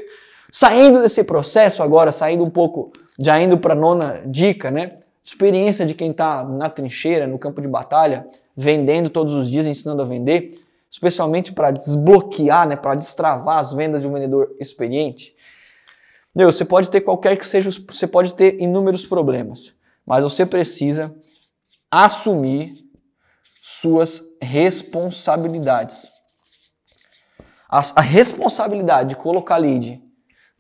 Saindo 0.53 1.03
desse 1.03 1.25
processo 1.25 1.83
agora, 1.83 2.13
saindo 2.13 2.45
um 2.45 2.51
pouco, 2.51 2.93
já 3.21 3.41
indo 3.41 3.59
para 3.59 3.75
a 3.75 3.77
nona 3.77 4.23
dica, 4.25 4.71
né? 4.71 4.95
Experiência 5.29 5.85
de 5.85 5.93
quem 5.93 6.11
está 6.11 6.43
na 6.43 6.71
trincheira, 6.71 7.27
no 7.27 7.39
campo 7.39 7.61
de 7.61 7.69
batalha, 7.69 8.27
vendendo 8.57 9.11
todos 9.11 9.35
os 9.35 9.51
dias, 9.51 9.67
ensinando 9.67 10.01
a 10.01 10.05
vender, 10.07 10.59
especialmente 10.91 11.53
para 11.53 11.71
desbloquear, 11.71 12.67
né, 12.67 12.77
para 12.77 12.95
destravar 12.95 13.59
as 13.59 13.75
vendas 13.75 14.01
de 14.01 14.09
um 14.09 14.13
vendedor 14.15 14.57
experiente. 14.59 15.37
Meu, 16.35 16.51
você 16.51 16.65
pode 16.65 16.89
ter 16.89 17.03
qualquer 17.03 17.37
que 17.37 17.47
seja, 17.47 17.69
você 17.69 18.07
pode 18.07 18.33
ter 18.33 18.59
inúmeros 18.59 19.05
problemas, 19.05 19.75
mas 20.07 20.25
você 20.25 20.47
precisa 20.47 21.15
assumir 21.91 22.87
suas 23.63 24.25
responsabilidades. 24.41 26.09
A, 27.69 27.83
a 27.97 28.01
responsabilidade 28.01 29.11
de 29.11 29.17
colocar 29.17 29.59
lead 29.59 30.03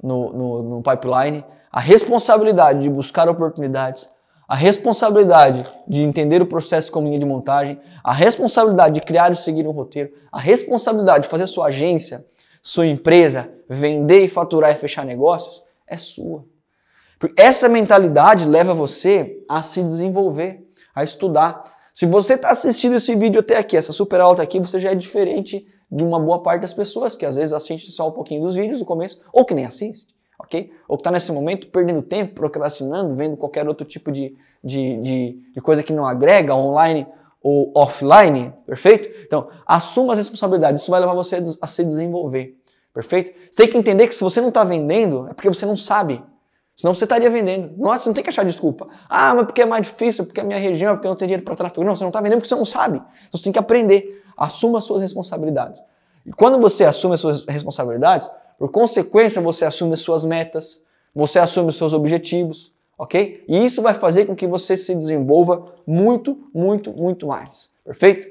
no, 0.03 0.31
no, 0.31 0.63
no 0.63 0.83
pipeline, 0.83 1.43
a 1.73 1.81
responsabilidade 1.81 2.81
de 2.81 2.91
buscar 2.91 3.31
oportunidades, 3.31 4.07
a 4.49 4.57
responsabilidade 4.57 5.67
de 5.87 6.01
entender 6.01 6.41
o 6.41 6.47
processo 6.47 6.91
como 6.91 7.07
linha 7.07 7.19
de 7.19 7.27
montagem, 7.27 7.79
a 8.03 8.15
responsabilidade 8.15 8.95
de 8.95 9.03
criar 9.03 9.31
e 9.31 9.37
seguir 9.37 9.67
um 9.67 9.73
roteiro, 9.73 10.11
a 10.33 10.41
responsabilidade 10.41 11.25
de 11.25 11.29
fazer 11.29 11.47
sua 11.47 11.67
agência, 11.67 12.25
sua 12.63 12.87
empresa, 12.87 13.53
vender 13.69 14.25
e 14.25 14.29
faturar 14.29 14.73
e 14.73 14.75
fechar 14.75 15.05
negócios 15.05 15.63
é 15.87 15.99
sua. 15.99 16.47
Essa 17.37 17.69
mentalidade 17.69 18.49
leva 18.49 18.73
você 18.73 19.45
a 19.49 19.61
se 19.61 19.83
desenvolver, 19.83 20.67
a 20.95 21.05
estudar. 21.05 21.63
Se 21.93 22.07
você 22.07 22.35
está 22.35 22.51
assistindo 22.51 22.97
esse 22.97 23.15
vídeo 23.17 23.41
até 23.41 23.59
aqui, 23.59 23.77
essa 23.77 23.93
super 23.93 24.21
alta 24.21 24.43
aqui, 24.43 24.59
você 24.61 24.79
já 24.79 24.93
é 24.93 24.95
diferente 24.95 25.67
de 25.91 26.05
uma 26.05 26.19
boa 26.19 26.43
parte 26.43 26.63
das 26.63 26.73
pessoas 26.73 27.15
que 27.15 27.27
às 27.27 27.37
vezes 27.37 27.53
assiste 27.53 27.91
só 27.91 28.09
um 28.09 28.13
pouquinho 28.13 28.43
dos 28.43 28.55
vídeos 28.55 28.79
do 28.79 28.85
começo, 28.87 29.21
ou 29.31 29.45
que 29.45 29.53
nem 29.53 29.67
assiste, 29.67 30.15
ok? 30.49 30.73
Ou 30.89 30.97
que 30.97 31.03
está 31.03 31.11
nesse 31.11 31.31
momento 31.31 31.69
perdendo 31.69 32.03
tempo, 32.03 32.35
procrastinando, 32.35 33.15
vendo 33.15 33.37
qualquer 33.37 33.69
outro 33.69 33.87
tipo 33.87 34.11
de, 34.11 34.35
de, 34.65 34.97
de, 35.01 35.53
de 35.55 35.61
coisa 35.61 35.83
que 35.83 35.93
não 35.93 36.07
agrega, 36.07 36.55
online 36.55 37.07
ou 37.41 37.71
offline, 37.77 38.53
perfeito? 38.67 39.09
Então, 39.25 39.49
assuma 39.67 40.15
as 40.15 40.19
responsabilidades, 40.19 40.83
isso 40.83 40.91
vai 40.91 40.99
levar 40.99 41.15
você 41.15 41.41
a 41.61 41.67
se 41.67 41.85
desenvolver, 41.85 42.57
perfeito? 42.93 43.31
Você 43.51 43.57
tem 43.57 43.69
que 43.69 43.79
entender 43.79 44.09
que 44.09 44.15
se 44.15 44.25
você 44.25 44.41
não 44.41 44.49
está 44.49 44.65
vendendo, 44.65 45.29
é 45.29 45.35
porque 45.35 45.49
você 45.49 45.65
não 45.65 45.77
sabe. 45.77 46.23
Senão 46.75 46.95
você 46.95 47.05
estaria 47.05 47.29
vendendo. 47.29 47.77
Nossa, 47.77 48.05
você 48.05 48.09
não 48.09 48.15
tem 48.15 48.23
que 48.23 48.31
achar 48.31 48.45
desculpa. 48.45 48.87
Ah, 49.09 49.35
mas 49.35 49.47
porque 49.47 49.63
é 49.63 49.67
mais 49.67 49.85
difícil, 49.85 50.25
porque 50.25 50.41
é 50.41 50.45
a 50.45 50.47
minha 50.47 50.61
região, 50.61 50.95
porque 50.95 51.09
eu 51.09 51.11
não 51.11 51.17
tenho 51.17 51.27
dinheiro 51.27 51.45
para 51.45 51.57
tráfego. 51.57 51.85
Não, 51.85 51.95
você 51.95 52.05
não 52.05 52.09
está 52.09 52.21
vendendo 52.21 52.39
porque 52.39 52.49
você 52.49 52.55
não 52.55 52.65
sabe. 52.65 52.99
Então 52.99 53.37
você 53.37 53.43
tem 53.43 53.53
que 53.53 53.59
aprender. 53.59 54.23
Assuma 54.37 54.79
as 54.79 54.85
suas 54.85 55.03
responsabilidades. 55.03 55.83
E 56.25 56.31
quando 56.31 56.61
você 56.61 56.85
assume 56.85 57.15
as 57.15 57.21
suas 57.21 57.45
responsabilidades, 57.47 58.31
por 58.59 58.71
consequência, 58.71 59.41
você 59.41 59.65
assume 59.65 59.95
as 59.95 60.01
suas 60.01 60.25
metas, 60.25 60.83
você 61.15 61.39
assume 61.39 61.69
os 61.69 61.77
seus 61.77 61.93
objetivos, 61.93 62.73
ok? 62.99 63.45
E 63.49 63.65
isso 63.65 63.81
vai 63.81 63.95
fazer 63.95 64.27
com 64.27 64.35
que 64.35 64.47
você 64.47 64.77
se 64.77 64.95
desenvolva 64.95 65.73
muito, 65.87 66.39
muito, 66.53 66.93
muito 66.93 67.29
mais. 67.29 67.71
Perfeito? 67.85 68.29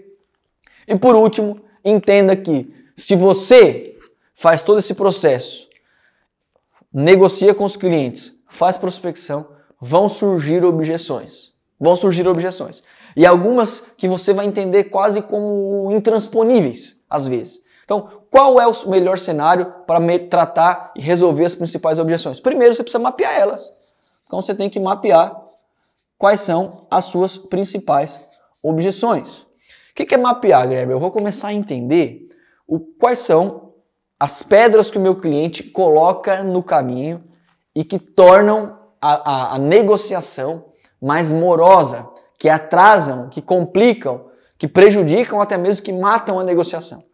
E 0.87 0.95
por 0.97 1.15
último, 1.15 1.61
entenda 1.83 2.35
que 2.35 2.71
se 2.95 3.15
você 3.15 3.97
faz 4.33 4.63
todo 4.63 4.79
esse 4.79 4.93
processo, 4.93 5.67
negocia 6.93 7.53
com 7.55 7.63
os 7.63 7.77
clientes, 7.77 8.33
faz 8.47 8.75
prospecção, 8.75 9.47
vão 9.79 10.09
surgir 10.09 10.63
objeções. 10.65 11.53
Vão 11.79 11.95
surgir 11.95 12.27
objeções. 12.27 12.83
E 13.15 13.25
algumas 13.25 13.91
que 13.97 14.07
você 14.07 14.33
vai 14.33 14.45
entender 14.45 14.85
quase 14.85 15.21
como 15.21 15.91
intransponíveis, 15.91 16.99
às 17.09 17.27
vezes. 17.27 17.61
Então, 17.87 18.09
qual 18.29 18.59
é 18.59 18.67
o 18.67 18.89
melhor 18.89 19.17
cenário 19.17 19.73
para 19.87 20.01
tratar 20.29 20.91
e 20.93 21.01
resolver 21.01 21.45
as 21.45 21.55
principais 21.55 21.99
objeções? 21.99 22.41
Primeiro, 22.41 22.75
você 22.75 22.83
precisa 22.83 23.01
mapear 23.01 23.33
elas. 23.33 23.71
Então, 24.25 24.41
você 24.41 24.53
tem 24.53 24.69
que 24.69 24.77
mapear 24.77 25.33
quais 26.17 26.41
são 26.41 26.85
as 26.91 27.05
suas 27.05 27.37
principais 27.37 28.27
objeções. 28.61 29.43
O 29.91 29.95
que 29.95 30.13
é 30.13 30.17
mapear, 30.17 30.67
Guilherme? 30.67 30.91
Eu 30.91 30.99
vou 30.99 31.11
começar 31.11 31.47
a 31.47 31.53
entender 31.53 32.27
o, 32.67 32.77
quais 32.77 33.19
são 33.19 33.71
as 34.19 34.43
pedras 34.43 34.91
que 34.91 34.97
o 34.97 35.01
meu 35.01 35.15
cliente 35.15 35.63
coloca 35.63 36.43
no 36.43 36.61
caminho 36.61 37.23
e 37.73 37.85
que 37.85 37.97
tornam 37.97 38.77
a, 39.01 39.13
a, 39.13 39.55
a 39.55 39.57
negociação 39.59 40.65
mais 41.01 41.31
morosa, 41.31 42.05
que 42.37 42.49
atrasam, 42.49 43.29
que 43.29 43.41
complicam, 43.41 44.25
que 44.57 44.67
prejudicam, 44.67 45.39
até 45.39 45.57
mesmo 45.57 45.85
que 45.85 45.93
matam 45.93 46.37
a 46.37 46.43
negociação. 46.43 47.07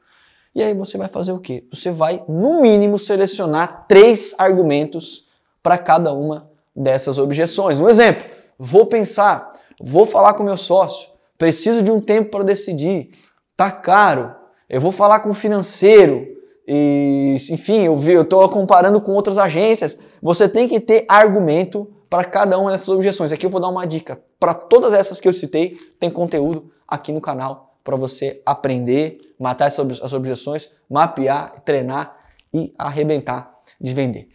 E 0.55 0.61
aí 0.61 0.73
você 0.73 0.97
vai 0.97 1.07
fazer 1.07 1.31
o 1.31 1.39
quê? 1.39 1.65
Você 1.73 1.89
vai, 1.89 2.23
no 2.27 2.61
mínimo, 2.61 2.99
selecionar 2.99 3.85
três 3.87 4.35
argumentos 4.37 5.25
para 5.61 5.77
cada 5.77 6.13
uma 6.13 6.49
dessas 6.75 7.17
objeções. 7.17 7.79
Um 7.79 7.89
exemplo, 7.89 8.25
vou 8.57 8.85
pensar, 8.85 9.51
vou 9.81 10.05
falar 10.05 10.33
com 10.35 10.43
meu 10.43 10.57
sócio, 10.57 11.09
preciso 11.37 11.81
de 11.81 11.91
um 11.91 11.99
tempo 11.99 12.29
para 12.29 12.43
decidir, 12.43 13.09
tá 13.57 13.71
caro, 13.71 14.35
eu 14.69 14.79
vou 14.79 14.91
falar 14.91 15.21
com 15.21 15.29
o 15.29 15.33
financeiro, 15.33 16.27
e 16.67 17.35
enfim, 17.51 17.81
eu 17.81 17.97
vi, 17.97 18.13
eu 18.13 18.21
estou 18.21 18.47
comparando 18.49 19.01
com 19.01 19.11
outras 19.11 19.37
agências. 19.37 19.97
Você 20.21 20.47
tem 20.47 20.67
que 20.67 20.79
ter 20.79 21.05
argumento 21.09 21.91
para 22.09 22.23
cada 22.23 22.57
uma 22.57 22.71
dessas 22.71 22.89
objeções. 22.89 23.31
Aqui 23.31 23.45
eu 23.45 23.49
vou 23.49 23.59
dar 23.59 23.69
uma 23.69 23.85
dica. 23.85 24.21
Para 24.39 24.53
todas 24.53 24.93
essas 24.93 25.19
que 25.19 25.27
eu 25.27 25.33
citei, 25.33 25.77
tem 25.99 26.09
conteúdo 26.09 26.71
aqui 26.87 27.11
no 27.11 27.19
canal 27.19 27.72
para 27.83 27.95
você 27.95 28.41
aprender, 28.45 29.17
matar 29.39 29.65
essas 29.67 30.13
objeções, 30.13 30.69
mapear, 30.89 31.61
treinar 31.65 32.15
e 32.53 32.73
arrebentar 32.77 33.59
de 33.79 33.93
vender. 33.93 34.29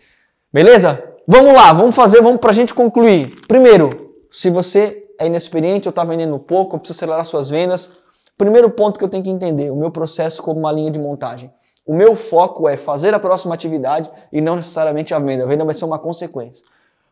Beleza? 0.53 1.03
Vamos 1.27 1.55
lá, 1.55 1.73
vamos 1.73 1.95
fazer, 1.95 2.23
vamos 2.23 2.41
para 2.41 2.51
a 2.51 2.55
gente 2.55 2.75
concluir. 2.75 3.47
Primeiro, 3.47 4.15
se 4.31 4.51
você 4.51 5.07
é 5.19 5.27
inexperiente 5.27 5.89
ou 5.89 5.91
está 5.91 6.05
vendendo 6.05 6.39
pouco, 6.39 6.77
ou 6.77 6.81
precisa 6.81 6.99
acelerar 6.99 7.25
suas 7.25 7.51
vendas, 7.51 7.91
primeiro 8.37 8.71
ponto 8.71 8.99
que 8.99 9.05
eu 9.05 9.09
tenho 9.09 9.23
que 9.23 9.31
entender, 9.31 9.71
o 9.71 9.77
meu 9.77 9.91
processo 9.91 10.43
como 10.43 10.61
uma 10.61 10.73
linha 10.73 10.91
de 10.91 10.99
montagem. 10.99 11.53
O 11.85 11.95
meu 11.95 12.15
foco 12.15 12.69
é 12.69 12.77
fazer 12.77 13.15
a 13.15 13.19
próxima 13.19 13.55
atividade 13.55 14.11
e 14.31 14.41
não 14.41 14.57
necessariamente 14.57 15.15
a 15.15 15.19
venda. 15.19 15.45
A 15.45 15.47
venda 15.47 15.65
vai 15.65 15.75
ser 15.75 15.87
uma 15.87 15.99
consequência. 15.99 16.65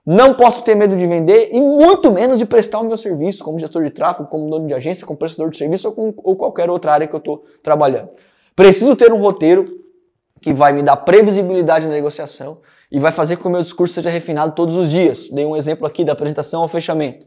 Não 0.07 0.35
posso 0.35 0.63
ter 0.63 0.77
medo 0.77 0.97
de 0.97 1.05
vender 1.05 1.49
e 1.51 1.61
muito 1.61 2.13
menos 2.13 2.39
de 2.39 2.47
prestar 2.47 2.79
o 2.79 2.85
meu 2.85 2.97
serviço 2.97 3.43
como 3.43 3.59
gestor 3.59 3.83
de 3.83 3.91
tráfego, 3.91 4.29
como 4.29 4.49
dono 4.49 4.65
de 4.65 4.73
agência, 4.73 5.05
como 5.05 5.19
prestador 5.19 5.51
de 5.51 5.57
serviço 5.57 5.89
ou, 5.89 5.95
com, 5.95 6.15
ou 6.23 6.37
qualquer 6.37 6.71
outra 6.71 6.93
área 6.93 7.09
que 7.09 7.15
eu 7.15 7.19
estou 7.19 7.45
trabalhando. 7.61 8.11
Preciso 8.55 8.95
ter 8.95 9.13
um 9.13 9.19
roteiro 9.19 9.67
que 10.41 10.55
vai 10.55 10.73
me 10.73 10.81
dar 10.81 10.97
previsibilidade 10.99 11.89
na 11.89 11.95
negociação 11.95 12.59
e 12.91 13.01
vai 13.01 13.11
fazer 13.11 13.35
com 13.35 13.43
que 13.43 13.49
o 13.49 13.51
meu 13.51 13.61
discurso 13.61 13.95
seja 13.95 14.09
refinado 14.09 14.53
todos 14.53 14.77
os 14.77 14.89
dias. 14.89 15.29
Dei 15.29 15.45
um 15.45 15.57
exemplo 15.57 15.85
aqui 15.85 16.05
da 16.05 16.13
apresentação 16.13 16.63
ao 16.63 16.69
fechamento. 16.69 17.27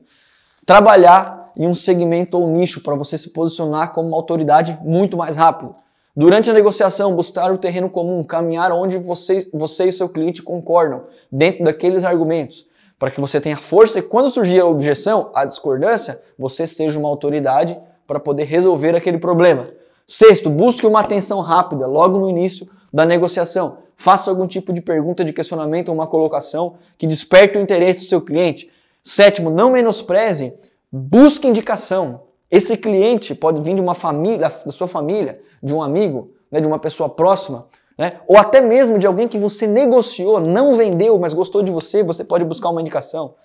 Trabalhar 0.65 1.51
em 1.57 1.67
um 1.67 1.75
segmento 1.75 2.39
ou 2.39 2.49
nicho 2.49 2.81
para 2.81 2.95
você 2.95 3.17
se 3.17 3.31
posicionar 3.31 3.91
como 3.91 4.07
uma 4.07 4.15
autoridade 4.15 4.79
muito 4.81 5.17
mais 5.17 5.35
rápido. 5.35 5.75
Durante 6.19 6.49
a 6.49 6.53
negociação, 6.53 7.15
buscar 7.15 7.49
o 7.49 7.57
terreno 7.57 7.89
comum, 7.89 8.21
caminhar 8.25 8.73
onde 8.73 8.97
você, 8.97 9.49
você 9.53 9.85
e 9.85 9.91
seu 9.93 10.09
cliente 10.09 10.43
concordam, 10.43 11.05
dentro 11.31 11.63
daqueles 11.63 12.03
argumentos 12.03 12.67
para 12.97 13.09
que 13.09 13.21
você 13.21 13.39
tenha 13.39 13.55
força 13.55 13.99
e 13.99 14.01
quando 14.01 14.29
surgir 14.29 14.59
a 14.59 14.65
objeção, 14.65 15.31
a 15.33 15.45
discordância, 15.45 16.21
você 16.37 16.67
seja 16.67 16.99
uma 16.99 17.07
autoridade 17.07 17.79
para 18.05 18.19
poder 18.19 18.43
resolver 18.43 18.93
aquele 18.93 19.17
problema. 19.17 19.69
Sexto, 20.05 20.49
busque 20.49 20.85
uma 20.85 20.99
atenção 20.99 21.39
rápida 21.39 21.87
logo 21.87 22.19
no 22.19 22.29
início 22.29 22.67
da 22.93 23.05
negociação. 23.05 23.77
Faça 23.95 24.29
algum 24.29 24.45
tipo 24.45 24.73
de 24.73 24.81
pergunta, 24.81 25.23
de 25.23 25.31
questionamento 25.31 25.87
ou 25.87 25.95
uma 25.95 26.07
colocação 26.07 26.73
que 26.97 27.07
desperte 27.07 27.57
o 27.57 27.61
interesse 27.61 28.01
do 28.01 28.09
seu 28.09 28.19
cliente. 28.19 28.69
Sétimo, 29.01 29.49
não 29.49 29.71
menospreze 29.71 30.53
Busque 30.91 31.47
indicação. 31.47 32.28
Esse 32.49 32.75
cliente 32.75 33.35
pode 33.35 33.61
vir 33.61 33.75
de 33.75 33.81
uma 33.81 33.93
família, 33.93 34.51
da 34.65 34.71
sua 34.71 34.87
família, 34.87 35.41
de 35.61 35.73
um 35.73 35.81
amigo, 35.83 36.31
né, 36.51 36.59
de 36.59 36.67
uma 36.67 36.79
pessoa 36.79 37.07
próxima, 37.07 37.67
né, 37.97 38.13
ou 38.27 38.37
até 38.37 38.59
mesmo 38.61 38.97
de 38.97 39.05
alguém 39.05 39.27
que 39.27 39.37
você 39.37 39.67
negociou, 39.67 40.39
não 40.39 40.75
vendeu, 40.75 41.19
mas 41.19 41.33
gostou 41.33 41.61
de 41.61 41.71
você, 41.71 42.03
você 42.03 42.23
pode 42.23 42.43
buscar 42.45 42.69
uma 42.69 42.81
indicação. 42.81 43.35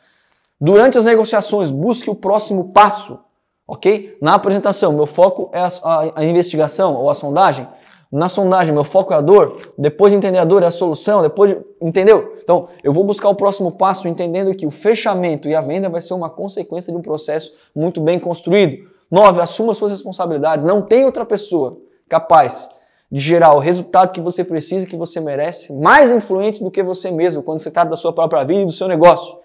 Durante 0.61 0.97
as 0.97 1.05
negociações, 1.05 1.71
busque 1.71 2.09
o 2.09 2.15
próximo 2.15 2.73
passo, 2.73 3.21
ok? 3.67 4.17
Na 4.23 4.35
apresentação, 4.35 4.93
meu 4.93 5.07
foco 5.07 5.51
é 5.53 5.59
a, 5.59 5.69
a, 5.83 6.21
a 6.21 6.25
investigação 6.25 6.95
ou 6.95 7.11
a 7.11 7.15
sondagem. 7.15 7.69
Na 8.11 8.29
sondagem, 8.29 8.73
meu 8.73 8.85
foco 8.85 9.13
é 9.13 9.17
a 9.17 9.21
dor. 9.21 9.57
Depois 9.77 10.13
de 10.13 10.17
entender 10.17 10.39
a 10.39 10.45
dor, 10.45 10.63
é 10.63 10.67
a 10.67 10.71
solução. 10.71 11.21
Depois, 11.21 11.51
de... 11.51 11.59
entendeu? 11.83 12.37
Então, 12.41 12.69
eu 12.85 12.93
vou 12.93 13.03
buscar 13.03 13.29
o 13.29 13.35
próximo 13.35 13.73
passo, 13.73 14.07
entendendo 14.07 14.55
que 14.55 14.65
o 14.65 14.71
fechamento 14.71 15.49
e 15.49 15.55
a 15.55 15.61
venda 15.61 15.89
vai 15.89 16.01
ser 16.01 16.15
uma 16.15 16.31
consequência 16.31 16.93
de 16.93 16.99
um 16.99 17.03
processo 17.03 17.53
muito 17.75 18.01
bem 18.01 18.21
construído. 18.21 18.94
Nove, 19.15 19.41
assuma 19.41 19.73
suas 19.75 19.93
responsabilidades. 19.93 20.65
Não 20.65 20.83
tem 20.83 21.05
outra 21.05 21.25
pessoa 21.25 21.79
capaz 22.09 22.69
de 23.13 23.21
gerar 23.21 23.55
o 23.55 23.61
resultado 23.61 24.11
que 24.11 24.21
você 24.21 24.43
precisa, 24.43 24.87
que 24.87 24.97
você 24.97 25.21
merece, 25.21 25.73
mais 25.73 26.11
influente 26.11 26.65
do 26.65 26.69
que 26.69 26.83
você 26.83 27.13
mesmo, 27.13 27.41
quando 27.41 27.61
você 27.61 27.71
trata 27.71 27.91
da 27.91 27.97
sua 27.97 28.13
própria 28.13 28.43
vida 28.43 28.63
e 28.63 28.67
do 28.67 28.73
seu 28.73 28.89
negócio. 28.89 29.39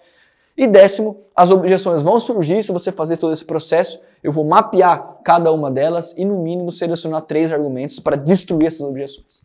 E 0.56 0.66
décimo, 0.66 1.20
as 1.36 1.52
objeções 1.52 2.02
vão 2.02 2.18
surgir 2.18 2.64
se 2.64 2.72
você 2.72 2.90
fazer 2.90 3.16
todo 3.16 3.32
esse 3.32 3.44
processo. 3.44 4.00
Eu 4.24 4.32
vou 4.32 4.44
mapear 4.44 5.20
cada 5.22 5.52
uma 5.52 5.70
delas 5.70 6.14
e, 6.16 6.24
no 6.24 6.40
mínimo, 6.40 6.72
selecionar 6.72 7.22
três 7.22 7.52
argumentos 7.52 8.00
para 8.00 8.16
destruir 8.16 8.66
essas 8.66 8.80
objeções. 8.80 9.44